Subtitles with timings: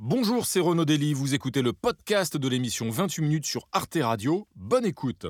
[0.00, 4.46] Bonjour, c'est Renaud Dely, vous écoutez le podcast de l'émission 28 minutes sur Arte Radio.
[4.54, 5.26] Bonne écoute.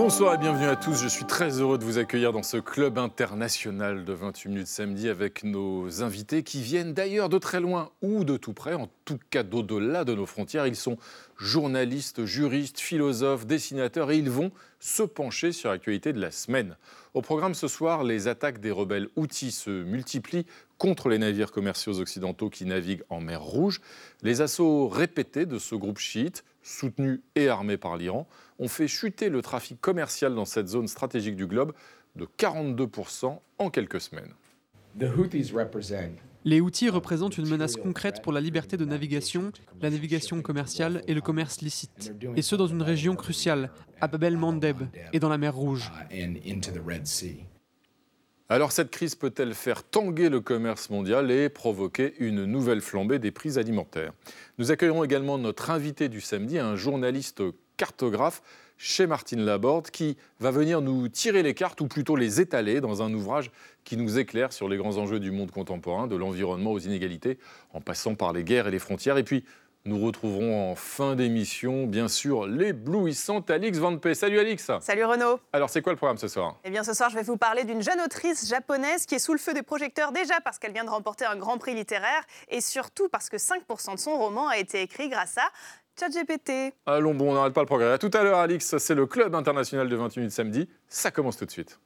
[0.00, 1.02] Bonsoir et bienvenue à tous.
[1.02, 5.08] Je suis très heureux de vous accueillir dans ce club international de 28 minutes samedi
[5.08, 9.18] avec nos invités qui viennent d'ailleurs de très loin ou de tout près, en tout
[9.30, 10.68] cas d'au-delà de nos frontières.
[10.68, 10.98] Ils sont
[11.36, 16.76] journalistes, juristes, philosophes, dessinateurs et ils vont se pencher sur l'actualité de la semaine.
[17.14, 20.46] Au programme ce soir, les attaques des rebelles outils se multiplient
[20.78, 23.80] contre les navires commerciaux occidentaux qui naviguent en mer Rouge.
[24.22, 29.28] Les assauts répétés de ce groupe chiite, soutenu et armé par l'Iran, ont fait chuter
[29.28, 31.72] le trafic commercial dans cette zone stratégique du globe
[32.16, 34.34] de 42% en quelques semaines.
[36.44, 41.14] Les outils représentent une menace concrète pour la liberté de navigation, la navigation commerciale et
[41.14, 45.38] le commerce licite, et ce dans une région cruciale, à Bab el-Mandeb et dans la
[45.38, 45.90] mer Rouge.
[48.50, 53.30] Alors cette crise peut-elle faire tanguer le commerce mondial et provoquer une nouvelle flambée des
[53.30, 54.14] prix alimentaires?
[54.56, 57.42] Nous accueillerons également notre invité du samedi, un journaliste
[57.76, 58.40] cartographe
[58.78, 63.02] chez Martine Laborde, qui va venir nous tirer les cartes, ou plutôt les étaler, dans
[63.02, 63.50] un ouvrage
[63.84, 67.38] qui nous éclaire sur les grands enjeux du monde contemporain, de l'environnement aux inégalités,
[67.74, 69.18] en passant par les guerres et les frontières.
[69.18, 69.44] Et puis,
[69.88, 74.14] nous retrouverons en fin d'émission, bien sûr, l'éblouissante Alix Van P.
[74.14, 76.56] Salut Alix Salut Renaud Alors, c'est quoi le programme ce soir?
[76.64, 79.32] Eh bien, ce soir, je vais vous parler d'une jeune autrice japonaise qui est sous
[79.32, 82.60] le feu des projecteurs déjà parce qu'elle vient de remporter un grand prix littéraire et
[82.60, 85.48] surtout parce que 5% de son roman a été écrit grâce à
[85.98, 86.74] ChatGPT.
[86.86, 87.90] Allons bon, on n'arrête pas le progrès.
[87.90, 90.68] À tout à l'heure, Alix, c'est le Club international de 28 minutes samedi.
[90.88, 91.80] Ça commence tout de suite.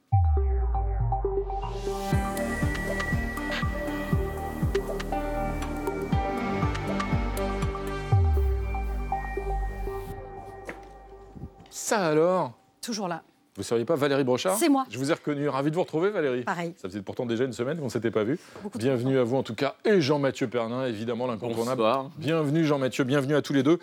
[11.83, 13.23] Ça alors Toujours là.
[13.57, 14.85] Vous ne seriez pas Valérie Brochard C'est moi.
[14.89, 15.49] Je vous ai reconnu.
[15.49, 16.43] Ravi de vous retrouver, Valérie.
[16.43, 16.73] Pareil.
[16.77, 18.39] Ça faisait pourtant déjà une semaine qu'on ne s'était pas vu.
[18.75, 19.75] Bienvenue à vous en tout cas.
[19.83, 21.83] Et Jean-Mathieu Pernin, évidemment, l'incontournable.
[22.17, 23.79] Bienvenue Jean-Mathieu, bienvenue à tous les deux.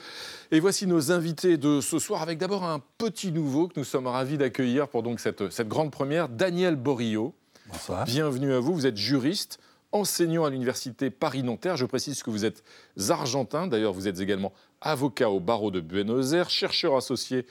[0.50, 4.06] Et voici nos invités de ce soir avec d'abord un petit nouveau que nous sommes
[4.06, 7.34] ravis d'accueillir pour donc cette, cette grande première, Daniel Borillo.
[7.70, 8.06] Bonsoir.
[8.06, 8.72] Bienvenue à vous.
[8.72, 9.58] Vous êtes juriste,
[9.92, 11.76] enseignant à l'université Paris-Nanterre.
[11.76, 12.64] Je précise que vous êtes
[13.10, 13.66] argentin.
[13.66, 17.44] D'ailleurs, vous êtes également avocat au barreau de Buenos Aires, chercheur associé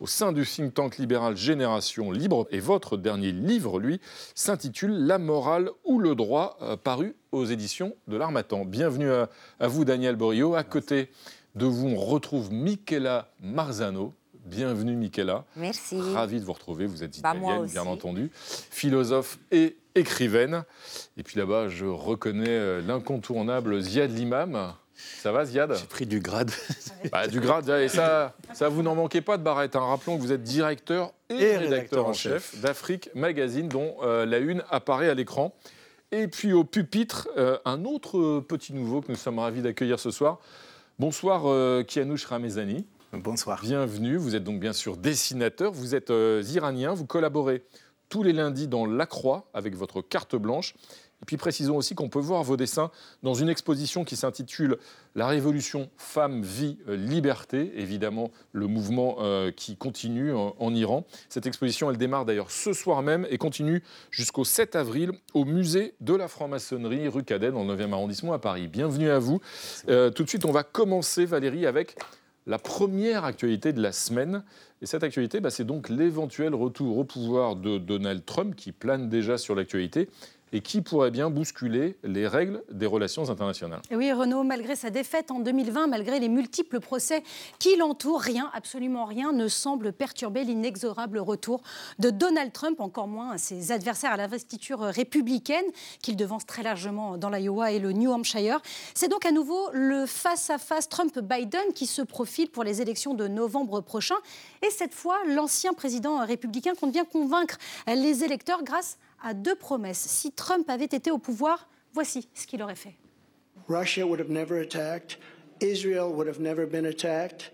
[0.00, 2.46] au sein du think tank libéral Génération Libre.
[2.50, 4.00] Et votre dernier livre, lui,
[4.34, 8.64] s'intitule La morale ou le droit, euh, paru aux éditions de l'Armatan.
[8.64, 9.28] Bienvenue à,
[9.60, 10.54] à vous, Daniel Borio.
[10.54, 11.10] À côté
[11.54, 14.14] de vous, on retrouve Michela Marzano.
[14.44, 15.44] Bienvenue, Michela.
[15.56, 16.00] Merci.
[16.00, 16.86] Ravi de vous retrouver.
[16.86, 17.72] Vous êtes Bah, italienne, aussi.
[17.74, 20.64] bien entendu, philosophe et écrivaine.
[21.16, 24.74] Et puis là-bas, je reconnais euh, l'incontournable Ziad Limam.
[25.22, 25.74] Ça va, Ziad?
[25.74, 26.50] J'ai pris du grade.
[27.12, 29.76] bah, du grade, et ça, ça vous n'en manquez pas de barrette.
[29.76, 29.80] hein.
[29.86, 34.26] Rappelons que vous êtes directeur et, Et rédacteur, rédacteur en chef d'Afrique Magazine, dont euh,
[34.26, 35.54] la une apparaît à l'écran.
[36.10, 39.98] Et puis au pupitre, euh, un autre euh, petit nouveau que nous sommes ravis d'accueillir
[40.00, 40.38] ce soir.
[40.98, 43.60] Bonsoir euh, Kianouch Ramezani, Bonsoir.
[43.62, 44.16] bienvenue.
[44.16, 47.62] Vous êtes donc bien sûr dessinateur, vous êtes euh, iranien, vous collaborez
[48.10, 50.74] tous les lundis dans La Croix avec votre carte blanche.
[51.22, 52.90] Et puis précisons aussi qu'on peut voir vos dessins
[53.22, 54.76] dans une exposition qui s'intitule
[55.14, 61.06] La Révolution Femmes, Vie, euh, Liberté, évidemment le mouvement euh, qui continue en, en Iran.
[61.28, 65.94] Cette exposition, elle démarre d'ailleurs ce soir même et continue jusqu'au 7 avril au musée
[66.00, 68.66] de la franc-maçonnerie rue Cadet dans le 9e arrondissement à Paris.
[68.66, 69.40] Bienvenue à vous.
[69.88, 71.96] Euh, tout de suite, on va commencer Valérie avec
[72.48, 74.42] la première actualité de la semaine.
[74.80, 79.08] Et cette actualité, bah, c'est donc l'éventuel retour au pouvoir de Donald Trump qui plane
[79.08, 80.08] déjà sur l'actualité
[80.52, 83.80] et qui pourrait bien bousculer les règles des relations internationales.
[83.90, 87.22] Oui, Renaud, malgré sa défaite en 2020, malgré les multiples procès
[87.58, 91.62] qui l'entourent, rien, absolument rien, ne semble perturber l'inexorable retour
[91.98, 95.64] de Donald Trump, encore moins ses adversaires à l'investiture républicaine,
[96.02, 98.60] qu'il devance très largement dans l'Iowa et le New Hampshire.
[98.94, 103.80] C'est donc à nouveau le face-à-face Trump-Biden qui se profile pour les élections de novembre
[103.80, 104.16] prochain.
[104.66, 109.98] Et cette fois, l'ancien président républicain compte bien convaincre les électeurs grâce à deux promesses.
[109.98, 112.94] Si Trump avait été au pouvoir, voici ce qu'il aurait fait.
[113.68, 115.18] Russia would have never attacked.
[115.60, 117.52] Israel would have never been attacked.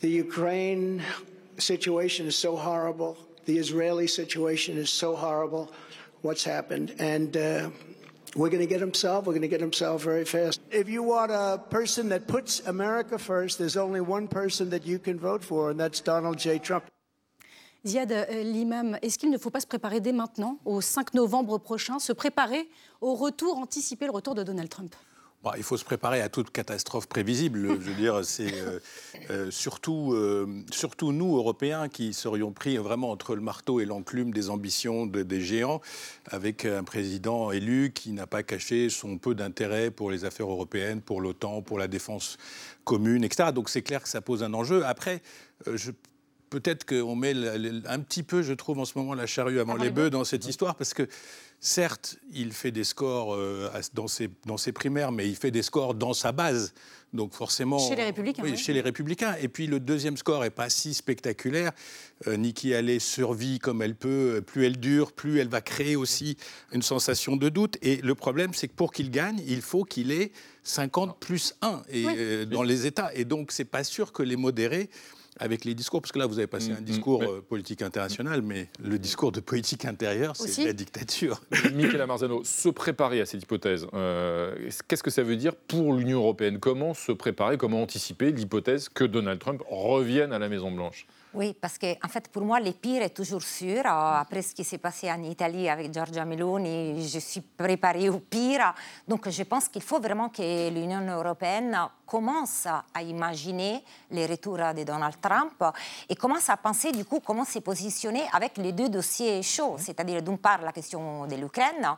[0.00, 1.02] The Ukraine
[1.58, 3.16] situation is so horrible.
[3.46, 5.72] The Israeli situation is so horrible.
[6.22, 6.94] What's happened?
[6.98, 7.70] And uh,
[8.36, 9.26] we're going to get him solved.
[9.26, 10.60] We're going to get him solved very fast.
[10.70, 14.98] If you want a person that puts America first, there's only one person that you
[14.98, 16.58] can vote for, and that's Donald J.
[16.58, 16.84] Trump.
[17.86, 21.58] Ziad euh, l'imam, est-ce qu'il ne faut pas se préparer dès maintenant, au 5 novembre
[21.58, 22.68] prochain, se préparer
[23.00, 24.94] au retour, anticiper le retour de Donald Trump?
[25.56, 27.66] Il faut se préparer à toute catastrophe prévisible.
[27.80, 28.78] Je veux dire, c'est euh,
[29.30, 30.14] euh, surtout,
[30.70, 35.40] surtout nous, Européens, qui serions pris vraiment entre le marteau et l'enclume des ambitions des
[35.40, 35.80] géants,
[36.26, 41.00] avec un président élu qui n'a pas caché son peu d'intérêt pour les affaires européennes,
[41.00, 42.36] pour l'OTAN, pour la défense
[42.84, 43.52] commune, etc.
[43.54, 44.84] Donc c'est clair que ça pose un enjeu.
[44.84, 45.22] Après,
[46.50, 47.32] peut-être qu'on met
[47.86, 50.46] un petit peu, je trouve, en ce moment, la charrue avant, les bœufs dans cette
[50.46, 51.08] histoire, parce que
[51.62, 55.60] Certes, il fait des scores euh, dans, ses, dans, ses, primaires, mais il fait des
[55.60, 56.72] scores dans sa base.
[57.12, 57.78] Donc forcément...
[57.78, 58.42] Chez les Républicains.
[58.42, 59.36] Oui, chez les Républicains.
[59.42, 61.72] Et puis le deuxième score n'est pas si spectaculaire.
[62.26, 64.42] Euh, Nikki Haley survit comme elle peut.
[64.46, 66.38] Plus elle dure, plus elle va créer aussi
[66.72, 67.76] une sensation de doute.
[67.82, 70.32] Et le problème, c'est que pour qu'il gagne, il faut qu'il ait
[70.62, 73.14] 50 plus 1 et, euh, dans les États.
[73.14, 74.88] Et donc, c'est pas sûr que les modérés
[75.38, 77.82] avec les discours, parce que là, vous avez passé un mm, discours mm, euh, politique
[77.82, 81.40] international, mais le discours de politique intérieure, c'est la dictature.
[81.72, 84.54] Michel Marzano, se préparer à cette hypothèse, euh,
[84.88, 86.58] qu'est-ce que ça veut dire pour l'Union européenne?
[86.58, 91.06] Comment se préparer, comment anticiper l'hypothèse que Donald Trump revienne à la Maison-Blanche?
[91.32, 93.86] Oui, parce que en fait, pour moi, le pire est toujours sûr.
[93.86, 98.18] Euh, après ce qui s'est passé en Italie avec Giorgia Meloni, je suis préparée au
[98.18, 98.74] pire.
[99.06, 101.78] Donc, je pense qu'il faut vraiment que l'Union européenne
[102.10, 105.62] commence à imaginer les retours de Donald Trump
[106.08, 110.20] et commence à penser du coup comment se positionner avec les deux dossiers chauds, c'est-à-dire
[110.20, 111.88] d'une part la question de l'Ukraine,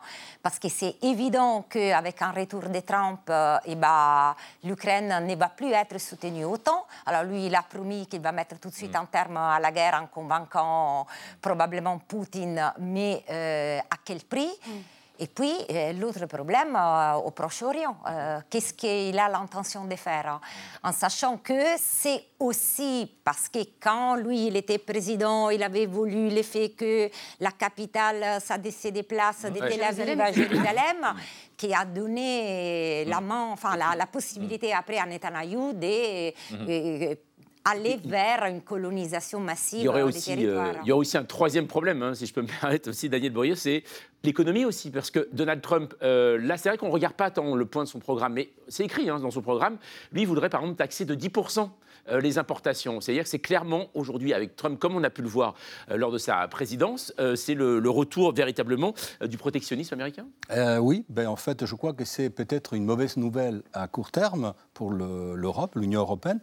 [0.43, 3.21] parce que c'est évident qu'avec un retour de Trump,
[3.65, 6.85] eh ben, l'Ukraine ne va plus être soutenue autant.
[7.07, 9.71] Alors lui, il a promis qu'il va mettre tout de suite un terme à la
[9.71, 11.05] guerre en convainquant
[11.41, 14.51] probablement Poutine, mais euh, à quel prix?
[14.65, 14.71] Mm.
[15.19, 20.39] Et puis, euh, l'autre problème euh, au Proche-Orient, euh, qu'est-ce qu'il a l'intention de faire
[20.83, 26.29] En sachant que c'est aussi parce que quand lui, il était président, il avait voulu
[26.29, 27.09] le fait que
[27.39, 31.13] la capitale, ça se déplace de Tel Aviv à Jérusalem,
[31.57, 37.17] qui a donné la, main, enfin, la, la possibilité après à Netanyahu de...
[37.65, 41.23] aller vers une colonisation massive il y aurait aussi, euh, il y a aussi un
[41.23, 43.83] troisième problème, hein, si je peux me permettre aussi, Daniel Boyer, c'est
[44.23, 47.55] l'économie aussi, parce que Donald Trump, euh, là, c'est vrai qu'on ne regarde pas tant
[47.55, 49.77] le point de son programme, mais c'est écrit hein, dans son programme,
[50.11, 51.69] lui, il voudrait par exemple taxer de 10%
[52.09, 52.99] euh, les importations.
[52.99, 55.55] C'est-à-dire que c'est clairement aujourd'hui, avec Trump, comme on a pu le voir
[55.89, 58.93] lors de sa présidence, c'est le, le, retour véritablement
[59.25, 60.25] du protectionnisme américain
[60.79, 64.53] Oui, ben, en fait, je crois que c'est peut-être une mauvaise nouvelle à court terme
[64.73, 66.39] pour l'Europe, l'Union européenne,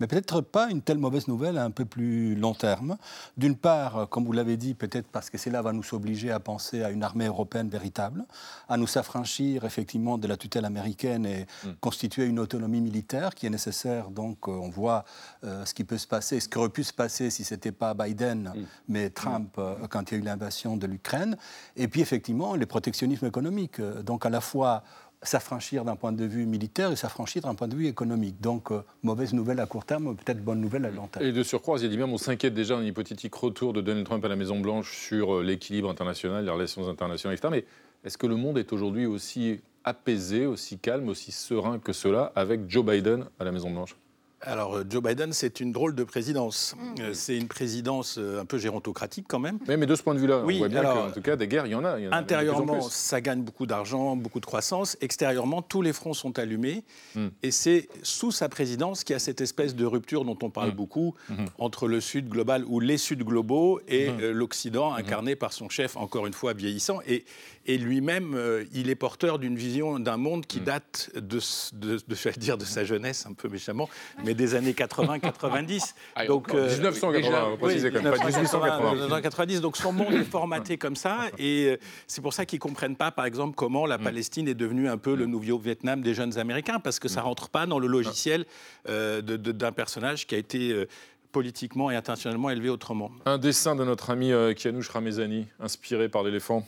[0.00, 2.96] mais peut-être pas une telle mauvaise nouvelle à un peu plus long terme.
[3.36, 6.82] D'une part, comme vous l'avez dit, peut-être parce que cela va nous obliger à penser
[6.82, 8.24] à une armée européenne véritable,
[8.68, 11.70] à nous s'affranchir effectivement de la tutelle américaine et mm.
[11.80, 14.10] constituer une autonomie militaire qui est nécessaire.
[14.10, 15.04] Donc, euh, on voit
[15.44, 17.72] euh, ce qui peut se passer, ce qui aurait pu se passer si ce n'était
[17.72, 18.62] pas Biden, mm.
[18.88, 21.36] mais Trump, euh, quand il y a eu l'invasion de l'Ukraine.
[21.76, 23.80] Et puis, effectivement, les protectionnismes économiques.
[23.80, 24.82] Donc, à la fois
[25.24, 28.40] s'affranchir d'un point de vue militaire et s'affranchir d'un point de vue économique.
[28.40, 31.24] Donc, euh, mauvaise nouvelle à court terme, peut-être bonne nouvelle à long terme.
[31.24, 34.28] Et de surcroît, dit bien, on s'inquiète déjà d'un hypothétique retour de Donald Trump à
[34.28, 37.48] la Maison-Blanche sur euh, l'équilibre international, les relations internationales, etc.
[37.50, 37.64] Mais
[38.04, 42.68] est-ce que le monde est aujourd'hui aussi apaisé, aussi calme, aussi serein que cela avec
[42.68, 43.96] Joe Biden à la Maison-Blanche?
[44.46, 46.74] Alors, euh, Joe Biden, c'est une drôle de présidence.
[46.76, 47.00] Mm.
[47.00, 49.58] Euh, c'est une présidence euh, un peu gérontocratique quand même.
[49.66, 51.66] Mais, mais de ce point de vue-là, on voit bien qu'en tout cas, des guerres,
[51.66, 51.96] il y en a.
[52.12, 54.96] intérieurement, ça gagne beaucoup d'argent, beaucoup de croissance.
[55.00, 56.84] Extérieurement, tous les fronts sont allumés.
[57.14, 57.28] Mm.
[57.42, 60.70] Et c'est sous sa présidence qu'il y a cette espèce de rupture dont on parle
[60.70, 60.74] mm.
[60.74, 61.46] beaucoup mm-hmm.
[61.58, 64.30] entre le Sud global ou les Suds globaux et mm-hmm.
[64.30, 65.00] l'Occident mm-hmm.
[65.00, 67.00] incarné par son chef, encore une fois vieillissant.
[67.06, 67.24] Et,
[67.66, 68.38] et lui-même,
[68.72, 71.38] il est porteur d'une vision d'un monde qui date de,
[71.72, 73.88] de, de, dire, de sa jeunesse, un peu méchamment,
[74.24, 75.94] mais des années 80-90.
[76.14, 79.60] Ah, donc, 1980, euh, 1980.
[79.60, 83.10] Donc son monde est formaté comme ça, et euh, c'est pour ça qu'ils comprennent pas,
[83.10, 84.04] par exemple, comment la mm.
[84.04, 85.30] Palestine est devenue un peu le mm.
[85.30, 87.24] nouveau Vietnam des jeunes Américains, parce que ça mm.
[87.24, 88.46] rentre pas dans le logiciel
[88.88, 90.86] euh, d'un personnage qui a été
[91.32, 93.10] politiquement et intentionnellement élevé autrement.
[93.26, 96.64] Un dessin de notre ami Kianouch Ramezani, inspiré par l'éléphant.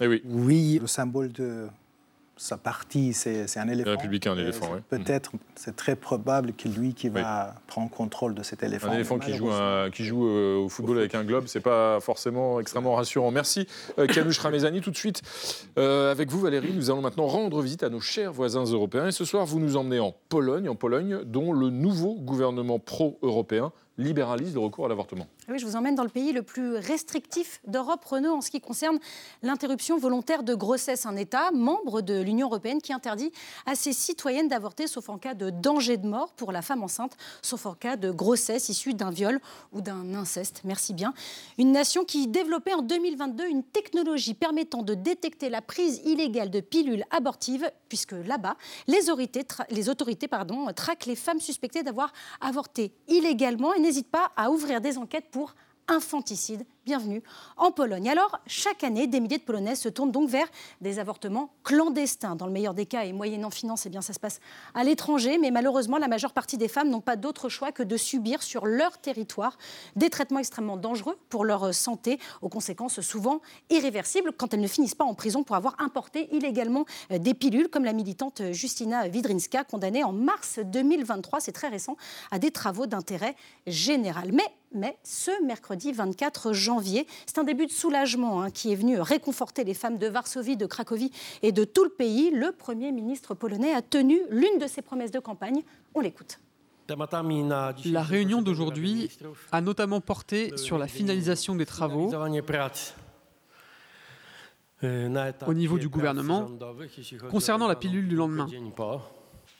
[0.00, 0.22] Eh oui.
[0.24, 1.68] oui, le symbole de
[2.38, 3.90] sa partie, c'est un éléphant.
[3.90, 4.80] républicain, un éléphant, oui.
[4.88, 8.88] Peut-être, c'est très probable que lui qui va prendre contrôle de cet éléphant.
[8.88, 9.50] Un éléphant qui joue,
[9.92, 13.30] qui joue euh, au football avec un globe, c'est pas forcément extrêmement rassurant.
[13.30, 13.66] Merci,
[13.98, 14.06] euh,
[14.40, 14.80] Ramezani.
[14.80, 15.22] Tout de suite,
[15.78, 19.08] euh, avec vous, Valérie, nous allons maintenant rendre visite à nos chers voisins européens.
[19.08, 23.72] Et ce soir, vous nous emmenez en Pologne, en Pologne, dont le nouveau gouvernement pro-européen
[23.98, 25.26] libéralise le recours à l'avortement.
[25.48, 28.60] Oui, je vous emmène dans le pays le plus restrictif d'Europe, Renault, en ce qui
[28.60, 28.98] concerne
[29.42, 31.04] l'interruption volontaire de grossesse.
[31.04, 33.32] Un État membre de l'Union européenne qui interdit
[33.66, 37.16] à ses citoyennes d'avorter, sauf en cas de danger de mort pour la femme enceinte,
[37.42, 39.40] sauf en cas de grossesse issue d'un viol
[39.72, 40.62] ou d'un inceste.
[40.64, 41.12] Merci bien.
[41.58, 46.60] Une nation qui développait en 2022 une technologie permettant de détecter la prise illégale de
[46.60, 54.10] pilules abortives, puisque là-bas, les autorités, traquent les femmes suspectées d'avoir avorté illégalement et n'hésitent
[54.10, 55.54] pas à ouvrir des enquêtes pour
[55.88, 57.22] infanticide bienvenue
[57.58, 58.08] en Pologne.
[58.08, 60.46] Alors, chaque année, des milliers de Polonais se tournent donc vers
[60.80, 62.34] des avortements clandestins.
[62.34, 64.40] Dans le meilleur des cas, et moyennant finance, eh bien, ça se passe
[64.72, 65.36] à l'étranger.
[65.36, 68.64] Mais malheureusement, la majeure partie des femmes n'ont pas d'autre choix que de subir sur
[68.64, 69.58] leur territoire
[69.96, 74.94] des traitements extrêmement dangereux pour leur santé, aux conséquences souvent irréversibles, quand elles ne finissent
[74.94, 79.64] pas en prison pour avoir importé illégalement euh, des pilules, comme la militante Justina Widrinska,
[79.64, 81.98] condamnée en mars 2023, c'est très récent,
[82.30, 84.30] à des travaux d'intérêt général.
[84.32, 86.77] Mais mais ce mercredi 24 janvier,
[87.26, 90.66] c'est un début de soulagement hein, qui est venu réconforter les femmes de Varsovie, de
[90.66, 91.10] Cracovie
[91.42, 92.30] et de tout le pays.
[92.30, 95.62] Le Premier ministre polonais a tenu l'une de ses promesses de campagne.
[95.94, 96.38] On l'écoute.
[96.88, 99.10] La réunion d'aujourd'hui
[99.52, 102.10] a notamment porté sur la finalisation des travaux
[104.82, 106.48] au niveau du gouvernement
[107.30, 108.46] concernant la pilule du lendemain.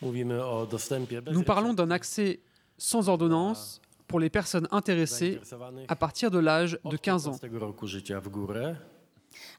[0.00, 2.40] Nous parlons d'un accès
[2.78, 5.40] sans ordonnance pour les personnes intéressées
[5.86, 7.32] à partir de l'âge de 15 ans.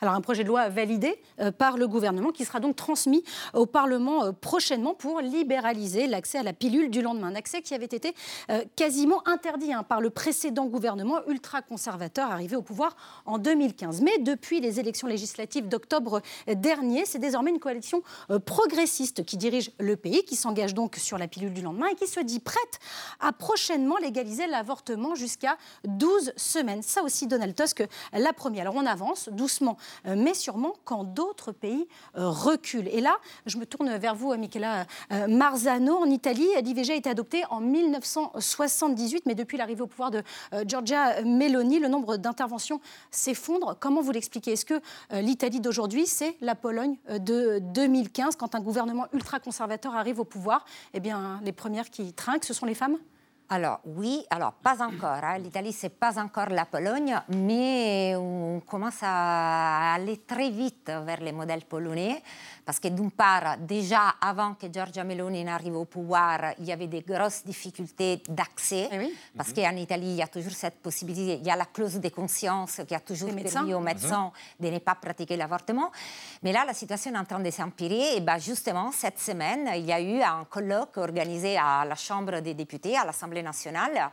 [0.01, 3.23] Alors un projet de loi validé euh, par le gouvernement qui sera donc transmis
[3.53, 7.27] au Parlement euh, prochainement pour libéraliser l'accès à la pilule du lendemain.
[7.27, 8.15] Un accès qui avait été
[8.49, 12.95] euh, quasiment interdit hein, par le précédent gouvernement ultra-conservateur arrivé au pouvoir
[13.25, 14.01] en 2015.
[14.01, 18.01] Mais depuis les élections législatives d'octobre dernier, c'est désormais une coalition
[18.45, 22.07] progressiste qui dirige le pays, qui s'engage donc sur la pilule du lendemain et qui
[22.07, 22.79] se dit prête
[23.19, 26.81] à prochainement légaliser l'avortement jusqu'à 12 semaines.
[26.81, 27.83] Ça aussi, Donald Tusk
[28.13, 28.61] l'a promis.
[28.61, 31.87] Alors on avance doucement euh, mais sûrement quand d'autres pays
[32.17, 32.87] euh, reculent.
[32.87, 35.97] Et là, je me tourne vers vous, Michela euh, Marzano.
[35.97, 40.23] En Italie, l'IVG a été adopté en 1978, mais depuis l'arrivée au pouvoir de
[40.65, 43.75] Giorgia Meloni, le nombre d'interventions s'effondre.
[43.79, 44.53] Comment vous l'expliquez?
[44.53, 50.25] Est-ce que l'Italie d'aujourd'hui, c'est la Pologne de 2015, quand un gouvernement ultra-conservateur arrive au
[50.25, 50.65] pouvoir?
[50.93, 52.97] Eh bien, les premières qui trinquent, ce sont les femmes
[53.51, 55.23] alors oui, alors pas encore.
[55.23, 55.39] Hein.
[55.39, 61.31] L'Italie, c'est pas encore la Pologne, mais on commence à aller très vite vers les
[61.31, 62.21] modèles polonais.
[62.63, 66.85] Parce que d'une part, déjà avant que Giorgia Meloni n'arrive au pouvoir, il y avait
[66.85, 68.87] des grosses difficultés d'accès.
[68.91, 71.99] Eh parce qu'en Italie, il y a toujours cette possibilité, il y a la clause
[71.99, 74.67] de conscience qui a toujours permis aux médecins mhm.
[74.67, 75.91] de ne pas pratiquer l'avortement.
[76.43, 78.17] Mais là, la situation est en train de s'empirer.
[78.17, 82.39] Et ben justement, cette semaine, il y a eu un colloque organisé à la Chambre
[82.41, 84.09] des députés, à l'Assemblée nationale,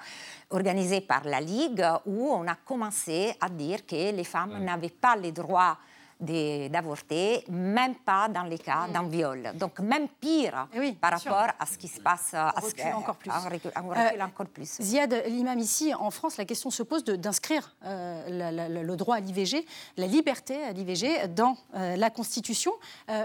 [0.51, 5.17] organisé par la Ligue, où on a commencé à dire que les femmes n'avaient pas
[5.17, 5.79] les droits
[6.21, 9.53] d'avorter, même pas dans les cas d'un viol.
[9.55, 12.33] Donc même pire eh par rapport à ce qui se passe.
[12.33, 12.55] À
[12.95, 13.31] on encore plus.
[13.31, 14.81] Euh, encore plus.
[14.81, 19.67] Ziad l'imam, ici, en France, la question se pose d'inscrire euh, le droit à l'IVG,
[19.97, 22.73] la liberté à l'IVG dans euh, la Constitution.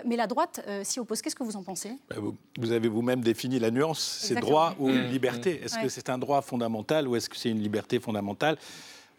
[0.06, 1.22] mais la droite s'y oppose.
[1.22, 1.94] Qu'est-ce que vous en pensez?
[2.58, 4.20] Vous, avez vous-même défini la nuance.
[4.22, 5.02] C'est droit ou mmh.
[5.12, 5.62] liberté.
[5.64, 8.58] Est-ce que c'est un droit fondamental ou est-ce que c'est une liberté fondamentale?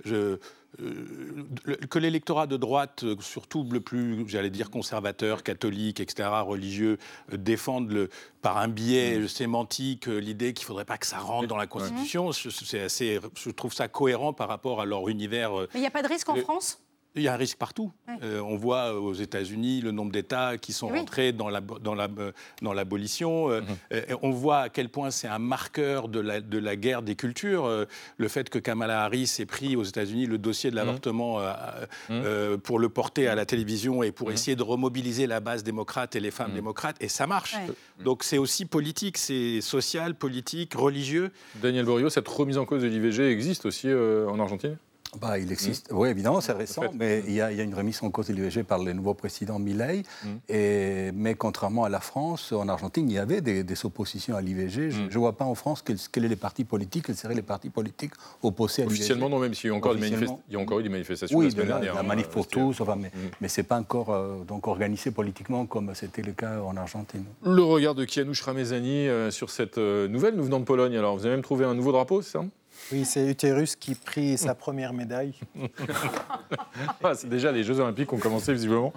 [0.04, 0.38] Je,
[0.78, 6.98] que l'électorat de droite, surtout le plus, j'allais dire, conservateur, catholique, etc., religieux,
[7.32, 8.08] euh, défendent le,
[8.40, 9.28] par un biais mmh.
[9.28, 12.32] sémantique euh, l'idée qu'il ne faudrait pas que ça rentre dans la Constitution.
[12.32, 15.52] C'est assez, je trouve ça cohérent par rapport à leur univers.
[15.52, 16.80] Mais il n'y a pas de risque en France?
[17.14, 17.92] Il y a un risque partout.
[18.22, 21.94] Euh, on voit euh, aux États-Unis le nombre d'États qui sont rentrés dans, la, dans,
[21.94, 23.48] la, euh, dans l'abolition.
[23.48, 23.62] Mhm.
[24.22, 27.86] on voit à quel point c'est un marqueur de la, de la guerre des cultures.
[28.16, 31.40] le fait que Kamala Harris ait pris aux États-Unis le dossier de l'avortement
[32.08, 32.22] mhm.
[32.22, 32.58] Mhm.
[32.58, 36.20] pour le porter à la télévision et pour essayer de remobiliser la base démocrate et
[36.20, 37.56] les femmes démocrates, et ça marche.
[38.04, 41.30] Donc c'est aussi politique, c'est social, politique, religieux.
[41.56, 44.76] Daniel Borio, cette remise en cause de l'IVG existe aussi en Argentine?
[45.20, 45.90] Bah, il existe.
[45.92, 48.82] Oui, évidemment, c'est récent, mais il y, a, une remise en cause de l'IVG par
[48.82, 50.04] le nouveau président Milei.
[50.48, 54.90] Et, mais contrairement à la France, en Argentine, il y avait des, oppositions à l'IVG.
[54.90, 57.68] Je ne vois pas en France quels, sont les partis politiques, quels seraient les partis
[57.68, 59.00] politiques opposés à l'IVG.
[59.00, 61.46] Officiellement, non, même s'il y a encore, il y a encore eu des manifestations oui,
[61.46, 61.94] la semaine dernière.
[61.94, 65.10] La hein, manif pour tous, enfin, mais, mais ce n'est pas encore euh, donc organisé
[65.10, 67.24] politiquement comme c'était le cas en Argentine.
[67.44, 70.96] Le regard de Kianouch Ramezani euh, sur cette euh, nouvelle, nous venant de Pologne.
[70.96, 72.44] Alors, vous avez même trouvé un nouveau drapeau, c'est ça?
[72.92, 75.34] Oui, c'est Utérus qui prit sa première médaille.
[77.04, 78.92] Ah, déjà les Jeux Olympiques ont commencé visiblement.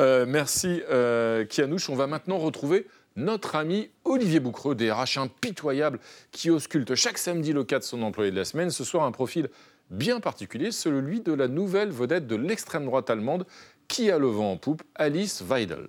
[0.00, 1.90] Euh, merci euh, Kianouche.
[1.90, 2.86] On va maintenant retrouver
[3.16, 5.98] notre ami Olivier Boucreux, DRH impitoyable,
[6.30, 8.70] qui ausculte chaque samedi le cas de son employé de la semaine.
[8.70, 9.48] Ce soir, un profil
[9.90, 13.46] bien particulier, celui de la nouvelle vedette de l'extrême droite allemande
[13.88, 15.88] qui a le vent en poupe, Alice Weidel.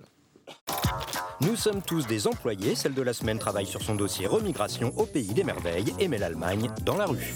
[1.42, 2.74] Nous sommes tous des employés.
[2.74, 6.18] Celle de la semaine travaille sur son dossier remigration au pays des merveilles et met
[6.18, 7.34] l'Allemagne dans la rue.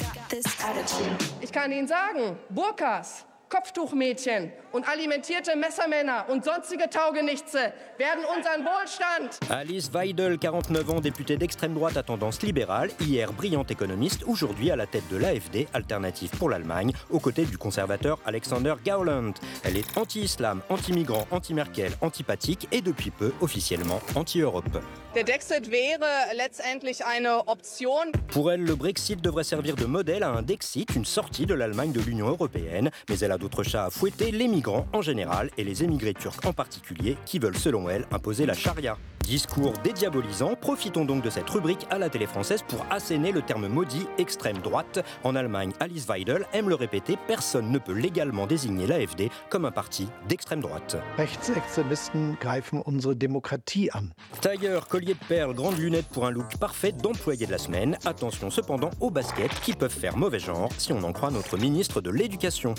[1.42, 9.38] Ich kann Ihnen sagen, Burkas Kopftuchmädchen und alimentierte Messermänner und sonstige Taugenichtse werden unseren Wohlstand.
[9.48, 14.76] Alice Weidel, 49 ans, députée d'extrême droite à tendance libérale, hier brillante économiste, aujourd'hui à
[14.76, 19.34] la tête de l'AFD, Alternative pour l'Allemagne, aux côtés du conservateur Alexander Gauland.
[19.62, 24.80] Elle est anti-islam, anti-migrant, anti-Merkel, antipathique et depuis peu officiellement anti-Europe.
[25.14, 28.10] Der Brexit wäre letztendlich eine Option.
[28.28, 31.92] Pour elle, le Brexit devrait servir de modèle à un Dexit, une sortie de l'Allemagne
[31.92, 35.84] de l'Union européenne, mais elle d'autres chats à fouetter, les migrants en général et les
[35.84, 38.96] émigrés turcs en particulier, qui veulent selon elle imposer la charia.
[39.24, 43.68] Discours dédiabolisant, profitons donc de cette rubrique à la télé française pour asséner le terme
[43.68, 45.02] maudit extrême droite.
[45.24, 49.70] En Allemagne, Alice Weidel aime le répéter, personne ne peut légalement désigner l'AfD comme un
[49.70, 50.98] parti d'extrême droite.
[51.16, 54.10] Rechtsextremisten greifen unsere Demokratie an.
[54.42, 57.96] Tailleur, collier de perles, grandes lunettes pour un look parfait d'employé de la semaine.
[58.04, 62.02] Attention cependant aux baskets qui peuvent faire mauvais genre si on en croit notre ministre
[62.02, 62.74] de l'Éducation.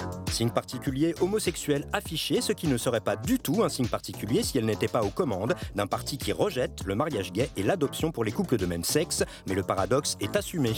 [0.45, 4.59] Signe particulier homosexuel affiché, ce qui ne serait pas du tout un signe particulier si
[4.59, 8.23] elle n'était pas aux commandes d'un parti qui rejette le mariage gay et l'adoption pour
[8.23, 10.73] les couples de même sexe, mais le paradoxe est assumé.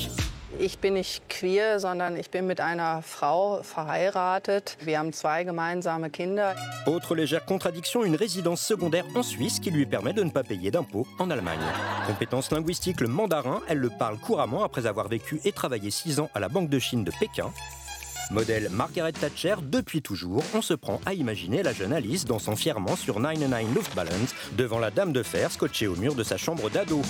[0.58, 4.78] Ich bin nicht queer, sondern ich bin mit einer Frau verheiratet.
[4.82, 6.56] Wir haben zwei gemeinsame Kinder.
[6.86, 10.72] Autre légère contradiction, une résidence secondaire en Suisse qui lui permet de ne pas payer
[10.72, 11.60] d'impôts en Allemagne.
[12.08, 16.30] Compétence linguistique, le mandarin, elle le parle couramment après avoir vécu et travaillé 6 ans
[16.34, 17.52] à la Banque de Chine de Pékin.
[18.30, 22.96] Modèle Margaret Thatcher, depuis toujours, on se prend à imaginer la jeune Alice dansant fièrement
[22.96, 27.02] sur 99 Luftballons devant la dame de fer scotchée au mur de sa chambre d'ado.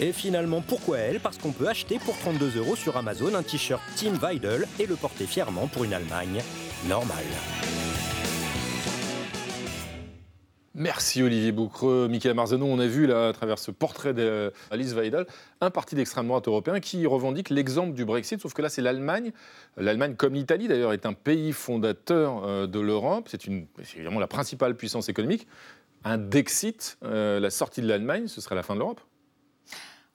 [0.00, 1.20] Et finalement, pourquoi elle?
[1.20, 4.96] Parce qu'on peut acheter pour 32 euros sur Amazon un t-shirt Team Weidel et le
[4.96, 6.42] porter fièrement pour une Allemagne
[6.88, 7.24] normale.
[10.80, 12.08] Merci Olivier Boucreux.
[12.08, 15.26] Michael Marzano, on a vu là, à travers ce portrait d'Alice Weidel,
[15.60, 19.32] un parti d'extrême droite européen qui revendique l'exemple du Brexit, sauf que là c'est l'Allemagne.
[19.76, 23.28] L'Allemagne, comme l'Italie d'ailleurs, est un pays fondateur euh, de l'Europe.
[23.30, 25.46] C'est évidemment la principale puissance économique.
[26.02, 29.02] Un Dexit, euh, la sortie de l'Allemagne, ce serait la fin de l'Europe?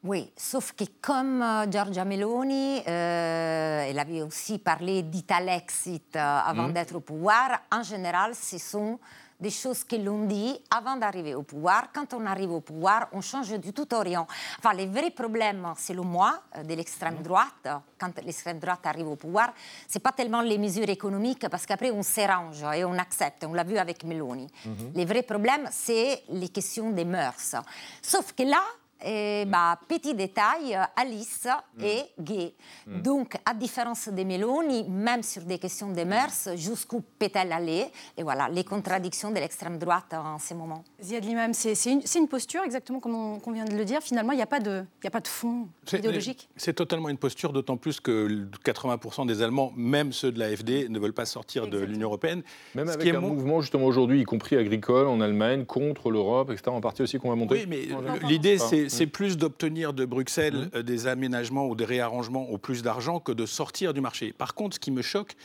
[0.05, 6.67] Oui, sauf que comme euh, Giorgia Meloni, euh, elle avait aussi parlé d'Italexit euh, avant
[6.67, 6.73] mmh.
[6.73, 8.99] d'être au pouvoir, en général, ce sont
[9.39, 11.89] des choses que l'on dit avant d'arriver au pouvoir.
[11.93, 14.27] Quand on arrive au pouvoir, on change du tout orient.
[14.59, 17.67] Enfin, les vrais problèmes, selon moi, de l'extrême droite,
[17.99, 19.53] quand l'extrême droite arrive au pouvoir,
[19.87, 23.45] c'est pas tellement les mesures économiques, parce qu'après on s'arrange et on accepte.
[23.45, 24.47] On l'a vu avec Meloni.
[24.65, 24.69] Mmh.
[24.93, 27.55] Les vrais problèmes, c'est les questions des mœurs.
[28.01, 28.61] Sauf que là,
[29.03, 31.83] et bah, petit détail, Alice mm.
[31.83, 32.53] est gay.
[32.87, 33.01] Mm.
[33.01, 37.85] Donc, à différence de Meloni, même sur des questions de mœurs, jusqu'où peut-elle aller?
[38.17, 40.83] Et voilà, les contradictions de l'extrême droite en ces moments.
[41.01, 44.01] Ziad Limam, c'est une, une, posture, exactement comme on, vient de le dire.
[44.01, 46.49] Finalement, il n'y a, pas de, a pas de fond idéologique.
[46.55, 50.99] C'est totalement une posture, d'autant plus que 80% des Allemands, même ceux de l'AFD, ne
[50.99, 52.43] veulent pas sortir de l'Union européenne.
[52.75, 56.81] Même avec un mouvement, justement, aujourd'hui, y compris agricole, en Allemagne, contre l'Europe, etc., en
[56.81, 57.55] partie aussi qu'on va monter.
[57.55, 60.77] Oui, mais l'idée, c'est c'est plus d'obtenir de Bruxelles mmh.
[60.77, 64.33] euh, des aménagements ou des réarrangements au plus d'argent que de sortir du marché.
[64.33, 65.35] Par contre, ce qui me choque,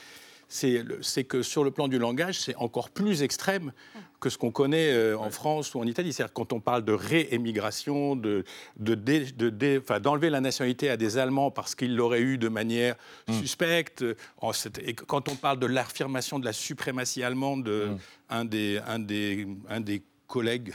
[0.50, 3.72] c'est que sur le plan du langage, c'est encore plus extrême
[4.18, 6.12] que ce qu'on connaît euh, en France ou en Italie.
[6.12, 8.44] C'est-à-dire quand on parle de réémigration, de,
[8.76, 12.96] d'enlever la nationalité à des Allemands parce qu'ils l'auraient eu de manière
[13.28, 13.32] mmh.
[13.34, 14.04] suspecte,
[14.84, 17.96] et quand on parle de l'affirmation de la suprématie allemande, mmh.
[18.30, 20.72] un, des, un, des, un des collègue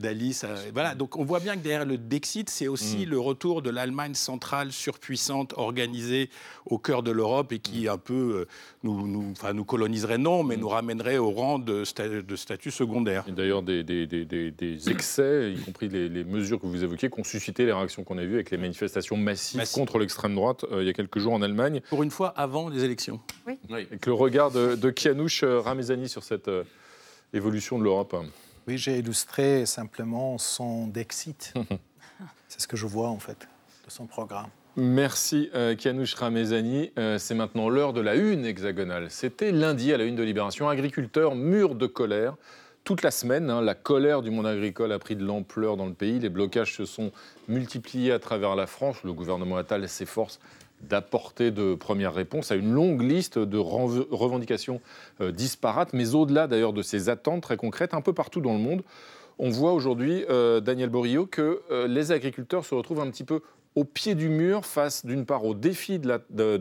[0.00, 0.44] d'Alice.
[0.44, 3.10] Euh, voilà, donc on voit bien que derrière le Dexit, c'est aussi mm.
[3.10, 6.30] le retour de l'Allemagne centrale surpuissante, organisée
[6.64, 7.88] au cœur de l'Europe et qui mm.
[7.88, 8.48] un peu euh,
[8.84, 10.60] nous, nous, enfin, nous coloniserait, non, mais mm.
[10.60, 11.82] nous ramènerait au rang de,
[12.20, 13.24] de statut secondaire.
[13.28, 17.66] D'ailleurs, des, des, des, excès, y compris les, mesures que vous évoquiez, qui ont suscité
[17.66, 20.90] les réactions qu'on a vues avec les manifestations massives contre l'extrême droite euh, il y
[20.90, 21.80] a quelques jours en Allemagne.
[21.88, 23.20] Pour une fois, avant les élections.
[23.46, 23.58] Oui.
[23.68, 26.48] Avec le regard de, de Kianouch Ramezani sur cette
[27.32, 28.16] évolution de l'Europe
[28.66, 31.52] Oui, j'ai illustré simplement son Dexit.
[32.48, 33.48] C'est ce que je vois en fait
[33.84, 34.48] de son programme.
[34.76, 36.92] Merci euh, Kianouch Ramezani.
[36.98, 39.10] Euh, c'est maintenant l'heure de la une hexagonale.
[39.10, 40.68] C'était lundi à la une de Libération.
[40.68, 42.36] Agriculteurs mûrs de colère.
[42.84, 45.94] Toute la semaine, hein, la colère du monde agricole a pris de l'ampleur dans le
[45.94, 46.20] pays.
[46.20, 47.10] Les blocages se sont
[47.48, 49.02] multipliés à travers la France.
[49.02, 50.38] Le gouvernement Attal s'efforce
[50.82, 54.80] d'apporter de premières réponses à une longue liste de revendications
[55.20, 58.58] euh, disparates, mais au-delà d'ailleurs de ces attentes très concrètes, un peu partout dans le
[58.58, 58.82] monde,
[59.38, 63.40] on voit aujourd'hui, euh, Daniel Borillo, que euh, les agriculteurs se retrouvent un petit peu
[63.74, 66.08] au pied du mur face d'une part au défi de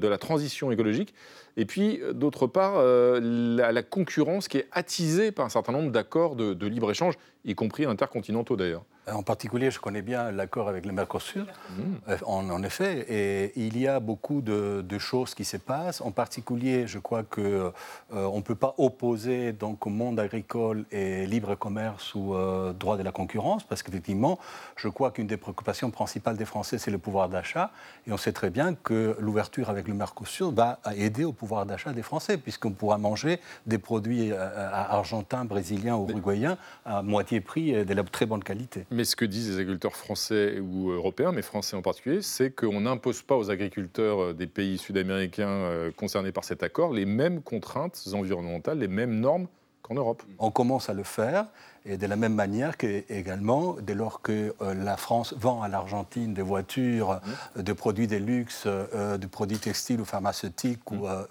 [0.08, 1.16] la, transition écologique
[1.56, 6.36] et puis d'autre part à la, concurrence qui est attisée par un certain nombre d'accords
[6.36, 8.84] de libre-échange, y compris intercontinentaux d'ailleurs.
[9.14, 11.82] En particulier, je connais bien l'accord avec le Mercosur, mmh.
[12.10, 16.02] euh, en, effet, et il y a beaucoup de, choses qui se passent.
[16.02, 17.72] En particulier, je crois qu'on euh,
[18.12, 22.98] on ne peut pas opposer donc, au monde agricole et libre commerce ou euh, droit
[22.98, 24.40] de la concurrence, parce qu'effectivement,
[24.76, 27.72] je crois qu'une des préoccupations principales des Français, c'est le pouvoir d'achat,
[28.08, 31.94] et on sait très bien que l'ouverture avec le Mercosur va aider au pouvoir d'achat
[31.94, 37.86] des Français, puisqu'on pourra manger des produits argentins, brésiliens ou uruguayens à moitié prix et
[37.86, 38.86] de la très bonne qualité.
[38.98, 42.82] Mais ce que disent les agriculteurs français ou européens, mais français en particulier, c'est qu'on
[42.82, 47.44] n'impose pas aux agriculteurs euh, des pays sud-américains euh, concernés par cet accord les mêmes
[47.44, 49.50] contraintes environnementales, les mêmes normes
[49.84, 50.24] qu'en Europe.
[50.40, 51.46] On commence à le faire.
[51.90, 55.70] Et de la même manière que, également, dès lors que euh, la France vend à
[55.70, 57.22] l'Argentine des voitures,
[57.56, 57.62] mmh.
[57.62, 61.26] des produits de luxe, euh, des produits textiles ou pharmaceutiques ou euh,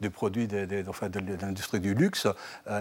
[0.00, 0.66] de, produits de,
[1.42, 2.26] l'industrie du luxe,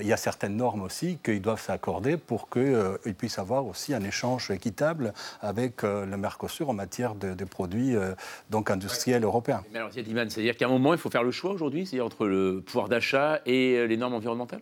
[0.01, 4.03] il y a certaines normes aussi qu'ils doivent s'accorder pour qu'ils puissent avoir aussi un
[4.03, 7.95] échange équitable avec le Mercosur en matière de, produits
[8.49, 9.63] donc industriels européens.
[9.71, 12.61] Mais alors, c'est-à-dire qu'à un moment, il faut faire le choix aujourd'hui, c'est entre le
[12.65, 14.61] pouvoir d'achat et les normes environnementales?